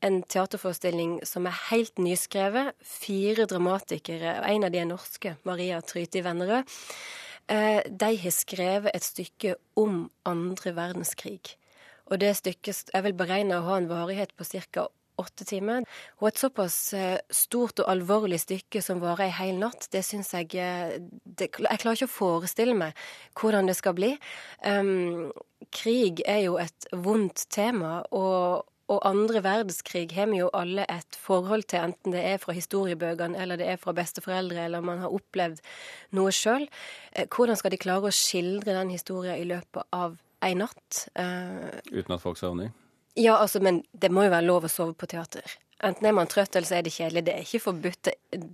en 0.02 0.22
teaterforestilling 0.22 1.20
som 1.26 1.46
er 1.46 1.58
helt 1.70 2.00
nyskrevet. 2.02 2.72
Fire 2.82 3.46
dramatikere, 3.46 4.40
og 4.40 4.48
en 4.50 4.66
av 4.66 4.74
de 4.74 4.80
er 4.82 4.88
norske, 4.90 5.36
Maria 5.46 5.80
Tryti 5.80 6.24
Vennerød. 6.24 6.66
Eh, 7.52 7.82
de 7.86 8.16
har 8.24 8.34
skrevet 8.34 8.90
et 8.94 9.04
stykke 9.06 9.54
om 9.76 10.08
andre 10.26 10.74
verdenskrig. 10.74 11.56
Og 12.10 12.18
det 12.22 12.34
stykket 12.38 12.90
jeg 12.92 13.06
vil 13.06 13.14
beregne 13.16 13.60
å 13.60 13.68
ha 13.68 13.78
en 13.78 13.88
varighet 13.90 14.34
på 14.36 14.48
ca. 14.48 14.88
åtte 15.20 15.44
timer. 15.44 15.84
Og 16.20 16.30
et 16.30 16.40
såpass 16.40 16.76
eh, 16.96 17.20
stort 17.30 17.78
og 17.82 17.90
alvorlig 17.92 18.40
stykke 18.40 18.80
som 18.82 19.00
varer 19.02 19.28
ei 19.28 19.34
hel 19.36 19.60
natt, 19.60 19.86
det 19.92 20.00
syns 20.08 20.32
jeg 20.32 20.56
eh, 20.56 20.96
det, 21.24 21.50
Jeg 21.52 21.78
klarer 21.82 21.98
ikke 21.98 22.08
å 22.08 22.14
forestille 22.16 22.74
meg 22.74 22.96
hvordan 23.38 23.68
det 23.68 23.76
skal 23.78 23.94
bli. 23.94 24.16
Um, 24.64 25.30
krig 25.70 26.24
er 26.26 26.46
jo 26.46 26.56
et 26.58 26.88
vondt 26.90 27.44
tema, 27.52 28.00
og, 28.10 28.64
og 28.88 29.04
andre 29.06 29.44
verdenskrig 29.44 30.08
har 30.16 30.32
vi 30.32 30.40
jo 30.40 30.50
alle 30.56 30.88
et 30.90 31.20
forhold 31.20 31.68
til, 31.70 31.84
enten 31.92 32.16
det 32.16 32.24
er 32.32 32.42
fra 32.42 32.56
historiebøkene, 32.56 33.38
eller 33.38 33.60
det 33.60 33.68
er 33.68 33.80
fra 33.80 33.94
besteforeldre, 33.96 34.64
eller 34.64 34.82
man 34.84 35.04
har 35.04 35.14
opplevd 35.14 35.62
noe 36.18 36.32
sjøl. 36.34 36.66
Eh, 37.12 37.28
hvordan 37.28 37.60
skal 37.60 37.76
de 37.76 37.84
klare 37.84 38.10
å 38.10 38.16
skildre 38.16 38.74
den 38.80 38.96
historien 38.96 39.38
i 39.38 39.48
løpet 39.52 39.86
av 39.92 40.16
ei 40.42 40.56
natt. 40.58 41.06
Uh, 41.18 41.68
Uten 41.92 42.16
at 42.16 42.22
folk 42.22 42.40
sovner? 42.40 42.72
Ja, 43.18 43.36
altså, 43.36 43.60
men 43.60 43.82
det 43.92 44.10
må 44.12 44.24
jo 44.26 44.32
være 44.32 44.48
lov 44.48 44.66
å 44.66 44.72
sove 44.72 44.96
på 44.96 45.08
teater. 45.10 45.58
Enten 45.82 46.06
er 46.06 46.14
man 46.14 46.30
trøtt, 46.30 46.54
eller 46.54 46.68
så 46.68 46.76
er 46.78 46.84
det 46.86 46.92
kjedelig. 46.94 47.24
Det 47.26 47.32
er 47.34 47.46
ikke 47.46 47.64
forbudt. 47.64 48.12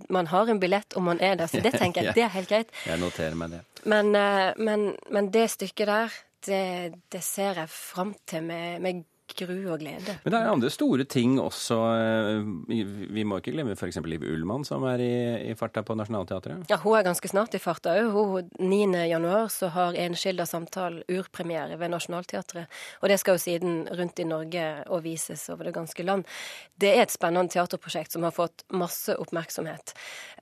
Man 0.09 0.31
har 0.31 0.49
en 0.49 0.59
billett, 0.61 0.95
og 0.97 1.05
man 1.05 1.21
er 1.21 1.37
der. 1.39 1.51
Så 1.51 1.61
det 1.63 1.75
tenker 1.81 2.09
jeg, 2.09 2.15
det 2.17 2.25
er 2.25 2.33
helt 2.33 2.49
greit. 2.49 2.73
Jeg 2.89 3.01
noterer 3.01 3.37
meg 3.37 3.53
det. 3.53 3.61
Men, 3.85 4.11
uh, 4.17 4.49
men, 4.57 4.89
men 5.13 5.29
det 5.33 5.45
stykket 5.53 5.91
der, 5.91 6.17
det, 6.47 6.63
det, 7.11 7.21
ser 7.23 7.61
jeg 7.61 7.71
fram 7.71 8.13
til 8.27 8.43
med, 8.47 8.79
med 8.83 9.03
gru 9.37 9.55
og 9.71 9.79
glede. 9.81 10.17
Men 10.23 10.33
det 10.33 10.39
er 10.39 10.51
andre 10.51 10.71
store 10.73 11.05
ting 11.09 11.37
også. 11.41 11.77
Eh, 11.99 12.83
vi 13.13 13.25
må 13.27 13.39
ikke 13.39 13.53
glemme 13.55 13.75
f.eks. 13.77 13.99
Liv 14.09 14.23
Ullmann, 14.25 14.65
som 14.67 14.85
er 14.89 15.03
i, 15.03 15.13
i 15.51 15.55
farta 15.59 15.83
på 15.85 15.97
Nationaltheatret. 15.99 16.65
Ja, 16.71 16.79
hun 16.83 16.97
er 16.97 17.05
ganske 17.07 17.31
snart 17.31 17.55
i 17.57 17.61
farta 17.61 17.95
òg. 17.99 18.49
9. 18.59 18.79
januar 19.09 19.49
så 19.53 19.71
har 19.75 19.97
Enskilda 19.99 20.45
samtale 20.49 21.03
urpremiere 21.11 21.77
ved 21.79 21.93
Nationaltheatret. 21.93 22.69
Og 23.01 23.11
det 23.11 23.19
skal 23.21 23.37
jo 23.37 23.43
siden 23.43 23.81
rundt 23.99 24.19
i 24.19 24.27
Norge 24.27 24.65
og 24.87 25.03
vises 25.05 25.45
over 25.53 25.69
det 25.69 25.75
ganske 25.77 26.05
land. 26.05 26.25
Det 26.79 26.93
er 26.95 27.03
et 27.03 27.13
spennende 27.13 27.51
teaterprosjekt 27.53 28.15
som 28.15 28.25
har 28.27 28.35
fått 28.35 28.63
masse 28.71 29.15
oppmerksomhet. 29.19 29.93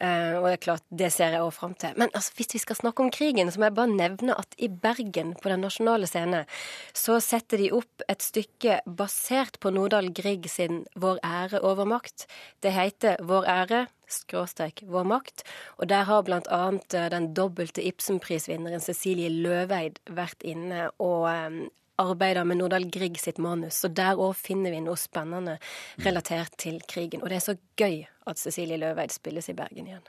Uh, 0.02 0.38
og 0.40 0.48
det 0.50 0.56
er 0.58 0.64
klart, 0.68 0.86
det 0.90 1.12
ser 1.14 1.36
jeg 1.36 1.44
òg 1.44 1.54
fram 1.56 1.74
til. 1.80 1.96
Men 1.98 2.12
altså, 2.14 2.36
hvis 2.38 2.54
vi 2.56 2.64
skal 2.64 2.80
snakke 2.80 3.04
om 3.04 3.12
krigen, 3.14 3.52
så 3.52 3.60
må 3.60 3.70
jeg 3.70 3.78
bare 3.80 3.94
nevne 3.94 4.38
at 4.38 4.58
i 4.58 4.70
Bergen, 4.70 5.34
på 5.38 5.50
Den 5.50 5.64
nasjonale 5.66 6.08
scene, 6.10 6.46
så 6.94 7.20
setter 7.24 7.62
de 7.62 7.72
opp 7.76 8.06
et 8.10 8.24
stykke 8.24 8.77
basert 8.86 9.60
på 9.64 9.72
Nordahl 9.74 10.12
Grieg 10.16 10.48
sin 10.52 10.86
Vår 10.96 11.20
ære 11.26 11.62
over 11.66 11.88
makt. 11.90 12.28
Det 12.62 12.74
heter 12.76 13.22
Vår 13.24 13.48
ære 13.50 13.86
skråstrek 14.08 14.84
Vår 14.88 15.08
makt, 15.08 15.44
og 15.78 15.90
der 15.92 16.08
har 16.08 16.28
annet 16.28 16.94
eh, 16.94 17.10
den 17.12 17.34
dobbelte 17.34 17.84
Ibsenprisvinneren 17.84 18.84
Cecilie 18.84 19.30
Løveid 19.30 20.00
vært 20.08 20.44
inne 20.48 20.88
og 21.04 21.28
um, 21.28 21.66
arbeider 21.98 22.46
med 22.46 22.60
Nordahl 22.62 22.86
Grieg 22.94 23.18
sitt 23.20 23.40
manus, 23.42 23.80
så 23.82 23.90
der 23.90 24.20
òg 24.22 24.36
finner 24.38 24.74
vi 24.74 24.82
noe 24.86 24.98
spennende 25.00 25.58
relatert 26.06 26.56
til 26.62 26.80
krigen. 26.88 27.24
Og 27.24 27.32
det 27.32 27.40
er 27.40 27.46
så 27.48 27.58
gøy 27.80 28.04
at 28.28 28.40
Cecilie 28.40 28.78
Løveid 28.80 29.14
spilles 29.16 29.50
i 29.50 29.56
Bergen 29.58 29.90
igjen. 29.90 30.04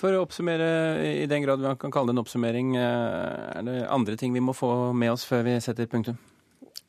For 0.00 0.14
å 0.14 0.24
oppsummere, 0.26 0.68
i 1.22 1.28
den 1.30 1.46
grad 1.46 1.62
vi 1.62 1.74
kan 1.80 1.94
kalle 1.94 2.12
det 2.12 2.18
en 2.18 2.24
oppsummering, 2.24 2.74
eh, 2.76 3.56
er 3.56 3.66
det 3.66 3.78
andre 3.88 4.18
ting 4.20 4.36
vi 4.36 4.44
må 4.44 4.56
få 4.56 4.92
med 4.92 5.14
oss 5.14 5.24
før 5.28 5.46
vi 5.48 5.56
setter 5.64 5.90
punktum? 5.90 6.18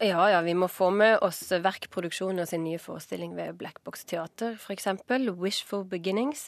Ja, 0.02 0.24
ja, 0.32 0.40
vi 0.42 0.56
må 0.58 0.66
få 0.66 0.88
med 0.90 1.20
oss 1.22 1.44
verkproduksjonen 1.52 2.42
og 2.42 2.48
sin 2.50 2.64
nye 2.66 2.80
forestilling 2.82 3.36
ved 3.38 3.60
Black 3.60 3.84
Box 3.86 4.02
Teater, 4.10 4.56
f.eks. 4.58 4.88
Wishful 5.38 5.84
Beginnings. 5.86 6.48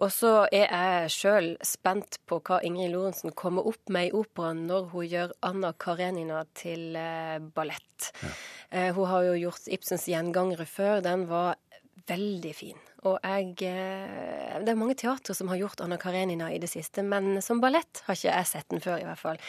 Og 0.00 0.08
så 0.14 0.30
er 0.48 0.70
jeg 0.70 1.10
sjøl 1.12 1.48
spent 1.66 2.16
på 2.30 2.38
hva 2.40 2.62
Ingrid 2.64 2.94
Lorentzen 2.94 3.34
kommer 3.36 3.68
opp 3.68 3.92
med 3.92 4.08
i 4.08 4.14
operaen 4.16 4.62
når 4.70 4.88
hun 4.94 5.08
gjør 5.12 5.34
Anna 5.44 5.74
Karenina 5.76 6.46
til 6.56 6.96
eh, 6.96 7.36
ballett. 7.52 8.08
Ja. 8.22 8.32
Eh, 8.70 8.88
hun 8.96 9.10
har 9.12 9.28
jo 9.28 9.36
gjort 9.42 9.68
Ibsens 9.68 10.08
gjengangere 10.08 10.64
før. 10.64 11.02
Den 11.04 11.26
var 11.28 11.60
veldig 12.08 12.54
fin. 12.56 12.80
Og 13.08 13.16
jeg 13.24 13.54
eh, 13.64 14.56
Det 14.60 14.72
er 14.72 14.78
mange 14.78 14.96
teatre 14.98 15.34
som 15.36 15.48
har 15.48 15.60
gjort 15.60 15.80
Anna 15.80 15.96
Karenina 16.00 16.50
i 16.52 16.58
det 16.60 16.68
siste, 16.68 17.02
men 17.06 17.40
som 17.44 17.60
ballett 17.62 18.02
har 18.06 18.18
ikke 18.18 18.34
jeg 18.34 18.48
sett 18.50 18.68
den 18.72 18.82
før, 18.84 18.98
i 19.00 19.06
hvert 19.08 19.20
fall. 19.20 19.40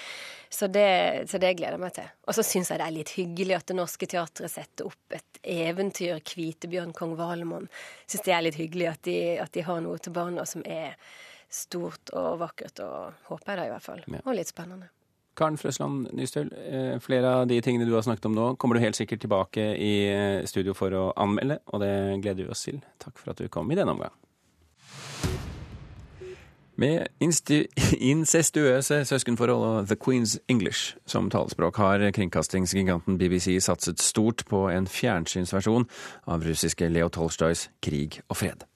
Så 0.52 0.70
det, 0.72 1.28
så 1.32 1.40
det 1.42 1.56
gleder 1.60 1.76
jeg 1.76 1.84
meg 1.84 1.96
til. 1.98 2.14
Og 2.28 2.38
så 2.38 2.46
syns 2.48 2.72
jeg 2.72 2.80
det 2.80 2.88
er 2.88 2.96
litt 2.96 3.16
hyggelig 3.18 3.58
at 3.58 3.68
Det 3.72 3.78
Norske 3.78 4.08
Teatret 4.08 4.54
setter 4.54 4.88
opp 4.88 5.18
et 5.18 5.42
eventyr, 5.42 6.22
'Kvitebjørn 6.24 6.96
kong 6.96 7.18
Valemon'. 7.20 7.68
Syns 8.06 8.26
det 8.28 8.38
er 8.38 8.48
litt 8.48 8.60
hyggelig 8.62 8.88
at 8.94 9.04
de, 9.10 9.20
at 9.44 9.52
de 9.52 9.68
har 9.68 9.84
noe 9.84 10.00
til 10.00 10.16
barna 10.16 10.48
som 10.48 10.64
er 10.64 10.96
stort 11.52 12.14
og 12.16 12.40
vakkert, 12.40 12.80
og 12.80 13.28
håper 13.28 13.52
jeg 13.52 13.60
da 13.60 13.68
i 13.68 13.76
hvert 13.76 13.88
fall. 13.90 14.04
Og 14.24 14.36
litt 14.38 14.52
spennende. 14.52 14.88
Karen 15.38 15.58
Frøsland 15.58 16.10
Nystøl, 16.14 16.50
eh, 16.52 16.98
flere 17.00 17.36
av 17.42 17.46
de 17.48 17.62
tingene 17.64 17.88
du 17.88 17.94
har 17.96 18.04
snakket 18.04 18.28
om 18.28 18.36
nå, 18.36 18.48
kommer 18.60 18.76
du 18.76 18.84
helt 18.84 19.00
sikkert 19.00 19.24
tilbake 19.24 19.64
i 19.80 19.94
eh, 20.12 20.46
studio 20.46 20.76
for 20.78 20.92
å 20.92 21.06
anmelde, 21.16 21.62
og 21.72 21.84
det 21.84 21.94
gleder 22.24 22.44
vi 22.44 22.52
oss 22.52 22.66
til. 22.68 22.82
Takk 23.00 23.18
for 23.18 23.32
at 23.32 23.40
du 23.40 23.48
kom 23.48 23.72
i 23.72 23.80
denne 23.80 23.96
omgang. 23.96 24.12
Med 26.82 27.08
incestuøse 28.12 29.04
søskenforhold 29.06 29.64
og 29.68 29.88
The 29.88 29.96
Queen's 29.96 30.38
English 30.50 30.96
som 31.06 31.30
talespråk 31.30 31.78
har 31.78 32.04
kringkastingsgiganten 32.12 33.20
BBC 33.22 33.60
satset 33.62 34.02
stort 34.02 34.46
på 34.50 34.66
en 34.72 34.88
fjernsynsversjon 34.88 35.88
av 36.28 36.44
russiske 36.48 36.90
Leo 36.90 37.12
Tolstojs 37.14 37.70
Krig 37.84 38.22
og 38.28 38.42
fred. 38.42 38.71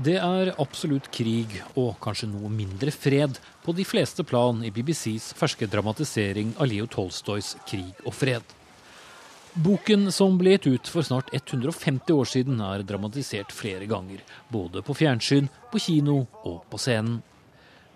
Det 0.00 0.14
er 0.16 0.48
absolutt 0.62 1.10
krig, 1.12 1.58
og 1.76 1.98
kanskje 2.00 2.30
noe 2.30 2.48
mindre 2.48 2.88
fred, 2.94 3.34
på 3.60 3.74
de 3.76 3.84
fleste 3.84 4.24
plan 4.24 4.62
i 4.64 4.70
BBCs 4.72 5.34
ferske 5.36 5.66
dramatisering 5.68 6.54
av 6.56 6.70
Leo 6.70 6.86
Tolstojs 6.88 7.50
Krig 7.68 7.98
og 8.06 8.14
fred. 8.16 8.54
Boken 9.60 10.08
som 10.14 10.38
ble 10.40 10.54
gitt 10.54 10.70
ut 10.70 10.88
for 10.88 11.04
snart 11.04 11.28
150 11.36 12.16
år 12.16 12.30
siden, 12.32 12.62
er 12.64 12.86
dramatisert 12.88 13.52
flere 13.52 13.84
ganger. 13.90 14.22
Både 14.48 14.80
på 14.80 14.96
fjernsyn, 14.96 15.50
på 15.68 15.82
kino 15.84 16.22
og 16.48 16.62
på 16.72 16.80
scenen. 16.80 17.20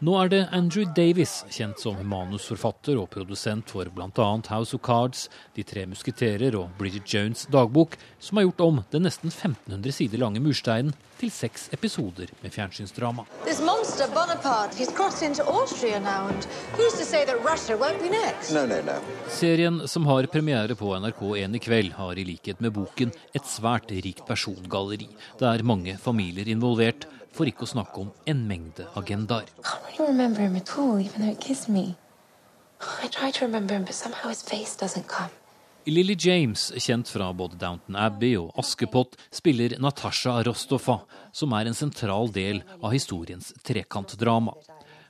Nå 0.05 0.19
er 0.21 0.29
det 0.29 0.43
Andrew 0.53 0.85
Davis, 0.93 1.39
kjent 1.55 1.81
som 1.81 1.97
manusforfatter 2.11 2.99
og 3.01 3.09
produsent 3.15 3.73
for 3.73 3.89
bl.a. 3.89 4.29
House 4.51 4.77
of 4.77 4.85
Cards, 4.85 5.31
De 5.57 5.65
tre 5.65 5.87
musketerer 5.89 6.53
og 6.59 6.77
Bridget 6.77 7.09
Jones' 7.09 7.49
dagbok, 7.49 7.97
som 8.21 8.37
har 8.37 8.51
gjort 8.51 8.61
om 8.61 8.85
den 8.93 9.09
nesten 9.09 9.33
1500 9.33 9.97
sider 10.03 10.21
lange 10.21 10.45
mursteinen 10.45 10.93
til 11.25 11.33
seks 11.33 11.69
episoder 11.73 12.29
med 12.43 12.53
fjernsynsdrama. 12.53 13.25
Monster 13.65 14.09
Bonaparte, 14.09 14.77
he's 14.77 14.93
crossed 14.93 15.23
into 15.23 15.43
Austria 15.45 16.01
now, 16.01 16.29
and 16.29 16.47
who's 16.77 16.93
to 16.99 17.05
say 17.05 17.25
that 17.25 17.37
Russia 17.45 17.77
won't 17.77 18.01
be 18.03 18.11
next? 18.11 18.53
No, 18.53 18.67
no, 18.67 18.83
no. 18.83 18.99
Serien 19.29 19.89
som 19.89 20.07
har 20.07 20.27
premiere 20.27 20.75
på 20.75 20.97
NRK1 20.97 21.57
i 21.57 21.59
kveld, 21.59 21.93
har 21.93 22.19
i 22.19 22.25
likhet 22.25 22.61
med 22.61 22.73
boken 22.77 23.13
et 23.33 23.47
svært 23.49 23.91
rikt 23.91 24.27
persongalleri. 24.29 25.09
Det 25.41 25.49
er 25.49 25.65
mange 25.65 25.97
familier 25.99 26.49
involvert, 26.49 27.07
for 27.33 27.49
ikke 27.49 27.65
å 27.65 27.73
snakke 27.73 28.05
om 28.05 28.13
en 28.27 28.45
mengde 28.49 28.87
agendaer. 28.95 29.49
I 33.03 33.09
try 33.09 33.31
to 33.31 33.47
remember 33.47 33.75
him, 33.75 33.85
but 33.85 33.95
somehow 33.95 34.29
his 34.29 34.43
face 34.43 34.77
doesn't 34.77 35.09
come. 35.09 35.31
Lily 35.87 36.17
James, 36.19 36.73
kjent 36.77 37.09
fra 37.09 37.33
både 37.33 37.59
Downton 37.61 37.97
Abbey 37.97 38.39
og 38.41 38.55
Askepott, 38.57 39.19
spiller 39.31 39.75
Natasha 39.79 40.39
Rostoffa, 40.47 41.03
som 41.33 41.53
er 41.53 41.69
en 41.69 41.77
sentral 41.77 42.31
del 42.33 42.63
av 42.81 42.95
historiens 42.95 43.51
trekantdrama. 43.67 44.55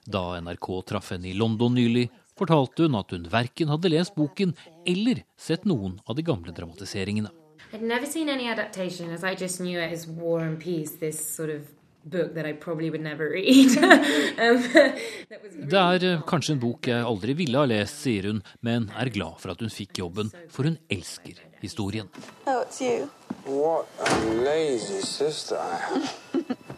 Da 0.05 0.41
NRK 0.43 0.69
traff 0.91 1.13
henne 1.15 1.31
i 1.31 1.37
London 1.39 1.77
nylig, 1.79 2.09
fortalte 2.35 2.89
hun 2.89 2.99
at 2.99 3.15
hun 3.15 3.29
verken 3.31 3.71
hadde 3.71 3.93
lest 3.93 4.17
boken 4.19 4.57
eller 4.83 5.23
sett 5.39 5.63
noen 5.65 6.01
av 6.11 6.19
de 6.19 6.27
gamle 6.27 6.51
dramatiseringene. 6.51 7.31
I'd 7.73 7.83
never 7.83 8.07
seen 8.07 8.29
any 8.29 8.49
adaptation, 8.51 9.11
as 9.11 9.23
I 9.23 9.35
just 9.35 9.61
knew 9.61 9.79
it 9.79 9.93
as 9.93 10.09
War 10.09 10.41
and 10.41 10.59
Peace, 10.59 10.99
this 10.99 11.23
sort 11.37 11.51
book 12.05 12.35
that 12.35 12.47
I 12.47 12.53
probably 12.53 12.91
would 12.91 13.01
never 13.03 13.31
read. 13.31 13.77
um, 13.79 14.63
that 15.31 15.41
was 15.43 15.53
Det 15.57 15.81
er 15.81 16.05
eh, 16.13 16.23
kanskje 16.29 16.55
en 16.55 16.61
bok 16.61 16.87
jeg 16.89 17.05
aldri 17.05 17.35
ville 17.39 17.59
ha 17.59 17.65
lest, 17.65 18.03
sier 18.05 18.29
hun, 18.29 18.43
men 18.61 18.91
er 18.99 19.11
glad 19.15 19.41
for 19.41 19.55
at 19.55 19.61
hun 19.61 19.73
fikk 19.73 19.99
jobben, 20.05 20.33
for 20.49 20.69
hun 20.69 20.79
elsker 20.91 21.41
historien. 21.63 22.09
Oh, 22.47 22.63
it's 22.63 22.81
you. 22.81 23.09
What 23.47 23.89
a 24.01 24.21
lazy 24.45 25.01
sister 25.01 25.57
I 25.57 25.81
am. 25.95 26.07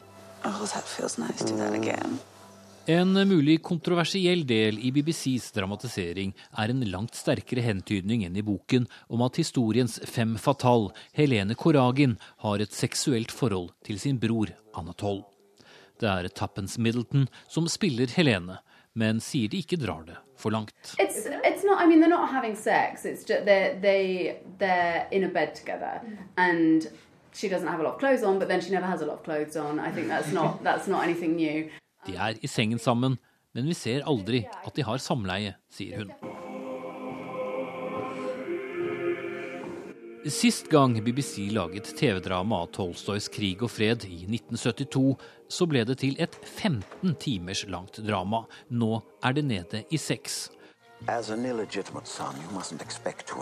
Oh, 0.48 0.64
that 0.72 0.84
feels 0.84 1.18
nice. 1.18 1.42
Do 1.42 1.56
that 1.56 1.74
again. 1.74 2.20
En 2.88 3.28
mulig 3.28 3.62
kontroversiell 3.66 4.44
del 4.46 4.76
i 4.78 4.92
BBCs 4.94 5.48
dramatisering 5.56 6.28
er 6.54 6.70
en 6.70 6.84
langt 6.86 7.16
sterkere 7.18 7.64
hentydning 7.64 8.20
enn 8.22 8.36
i 8.38 8.44
boken 8.46 8.84
om 9.10 9.24
at 9.26 9.40
historiens 9.40 9.96
fem 10.06 10.36
fatal, 10.38 10.92
Helene 11.18 11.56
Koragin, 11.58 12.14
har 12.44 12.62
et 12.62 12.70
seksuelt 12.70 13.34
forhold 13.34 13.72
til 13.82 13.98
sin 13.98 14.20
bror 14.22 14.52
Anatol. 14.78 15.24
Det 15.98 16.06
er 16.06 16.28
Tappens 16.30 16.76
Middleton 16.78 17.24
som 17.50 17.66
spiller 17.66 18.12
Helene, 18.14 18.60
men 18.94 19.18
sier 19.18 19.50
de 19.50 19.64
ikke 19.64 19.80
drar 19.82 20.04
det 20.06 20.20
for 20.38 20.54
langt. 20.54 20.94
It's 21.02 21.26
it's 21.42 21.66
not. 21.66 21.82
I 21.82 21.88
mean, 21.88 21.98
they're 21.98 22.12
not 22.12 22.30
having 22.30 22.54
sex. 22.54 23.02
It's 23.02 23.26
just 23.26 23.50
they 23.50 23.74
they 23.82 24.36
they're 24.60 25.08
in 25.10 25.24
a 25.24 25.28
bed 25.28 25.56
together, 25.56 25.98
and 26.36 26.86
she 27.32 27.48
doesn't 27.48 27.66
have 27.66 27.80
a 27.80 27.82
lot 27.82 27.94
of 27.94 27.98
clothes 27.98 28.22
on, 28.22 28.38
but 28.38 28.46
then 28.46 28.60
she 28.60 28.70
never 28.70 28.86
has 28.86 29.02
a 29.02 29.06
lot 29.06 29.18
of 29.18 29.24
clothes 29.24 29.56
on. 29.56 29.80
I 29.80 29.90
think 29.90 30.06
that's 30.06 30.30
not 30.30 30.62
that's 30.62 30.86
not 30.86 31.02
anything 31.02 31.34
new. 31.34 31.68
De 32.06 32.16
er 32.16 32.38
i 32.42 32.50
sengen 32.50 32.78
sammen, 32.78 33.18
men 33.56 33.68
vi 33.68 33.74
ser 33.74 34.06
aldri 34.06 34.44
at 34.64 34.74
de 34.76 34.84
har 34.86 35.02
samleie, 35.02 35.56
sier 35.72 36.04
hun. 36.04 36.12
Sist 40.26 40.66
gang 40.72 40.96
BBC 41.06 41.46
laget 41.54 41.92
TV-drama 41.98 42.64
av 42.64 42.72
Tolstoys 42.74 43.28
'Krig 43.30 43.62
og 43.62 43.70
fred' 43.70 44.08
i 44.08 44.24
1972, 44.26 45.14
så 45.48 45.66
ble 45.70 45.84
det 45.86 45.98
til 46.02 46.18
et 46.18 46.34
15 46.42 47.14
timers 47.14 47.62
langt 47.70 48.00
drama. 48.02 48.42
Nå 48.70 49.02
er 49.22 49.32
det 49.38 49.44
nede 49.44 49.84
i 49.90 49.96
seks. 49.96 50.50
As 51.06 51.30
an 51.30 51.44
illegitimate 51.46 52.08
son, 52.08 52.34
you 52.42 52.50
mustn't 52.58 52.82
expect 52.82 53.28
to. 53.28 53.36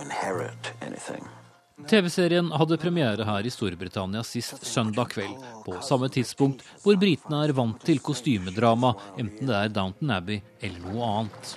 TV-serien 1.83 2.53
hadde 2.55 2.77
premiere 2.79 3.25
her 3.27 3.45
i 3.45 3.51
Storbritannia 3.51 4.23
sist 4.25 4.63
søndag 4.65 5.11
kveld, 5.11 5.41
på 5.67 5.75
samme 5.83 6.07
tidspunkt 6.13 6.63
hvor 6.85 6.95
britene 7.01 7.41
er 7.45 7.53
vant 7.57 7.83
til 7.83 7.99
kostymedrama, 7.99 8.93
enten 9.19 9.51
det 9.51 9.57
er 9.59 9.73
Downton 9.75 10.13
Abbey 10.15 10.39
eller 10.63 10.85
noe 10.87 11.09
annet. 11.09 11.51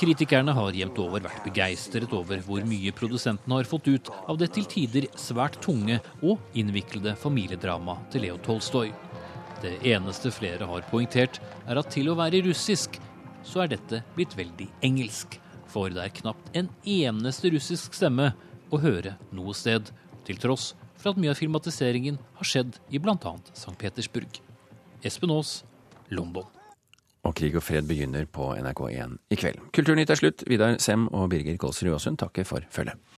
Kritikerne 0.00 0.54
har 0.56 0.74
jevnt 0.74 0.96
over 1.04 1.22
vært 1.22 1.44
begeistret 1.44 2.14
over 2.16 2.40
hvor 2.46 2.64
mye 2.66 2.94
produsentene 2.96 3.60
har 3.60 3.68
fått 3.68 3.90
ut 3.92 4.10
av 4.24 4.40
det 4.40 4.48
til 4.56 4.66
tider 4.70 5.06
svært 5.20 5.60
tunge 5.62 6.00
og 6.24 6.40
innviklede 6.58 7.14
familiedramaet 7.20 8.08
til 8.14 8.24
Leo 8.24 8.40
Tolstoy. 8.42 8.90
Det 9.60 9.76
eneste 9.92 10.32
flere 10.34 10.66
har 10.72 10.88
poengtert, 10.88 11.38
er 11.68 11.78
at 11.78 11.92
til 11.92 12.08
å 12.10 12.16
være 12.18 12.42
russisk, 12.48 12.96
så 13.44 13.64
er 13.64 13.76
dette 13.76 14.02
blitt 14.16 14.34
veldig 14.40 14.72
engelsk. 14.88 15.38
For 15.70 15.92
det 15.92 16.02
er 16.02 16.16
knapt 16.16 16.50
en 16.56 16.72
eneste 16.88 17.52
russisk 17.54 17.94
stemme 17.94 18.32
å 18.72 18.80
høre 18.80 19.16
noe 19.34 19.54
sted, 19.56 19.90
til 20.24 20.40
tross 20.40 20.72
for 20.96 21.12
at 21.12 21.20
mye 21.20 21.34
av 21.34 21.40
filmatiseringen 21.40 22.16
har 22.38 22.48
skjedd 22.48 22.78
i 22.88 23.00
bl.a. 23.02 23.34
St. 23.52 23.76
Petersburg. 23.80 24.40
Espen 25.04 25.34
Aas, 25.34 25.58
London. 26.08 26.48
Og 27.24 27.32
Krig 27.36 27.56
og 27.56 27.64
fred 27.64 27.86
begynner 27.88 28.26
på 28.28 28.50
NRK1 28.56 29.18
i 29.32 29.38
kveld. 29.40 29.60
Kulturnytt 29.76 30.12
er 30.12 30.20
slutt. 30.20 30.44
Vidar 30.48 30.76
Sem 30.84 31.06
og 31.08 31.30
Birger 31.32 31.56
Kolsrud 31.60 31.94
Aasund 31.96 32.20
takker 32.20 32.48
for 32.48 32.64
følget. 32.72 33.00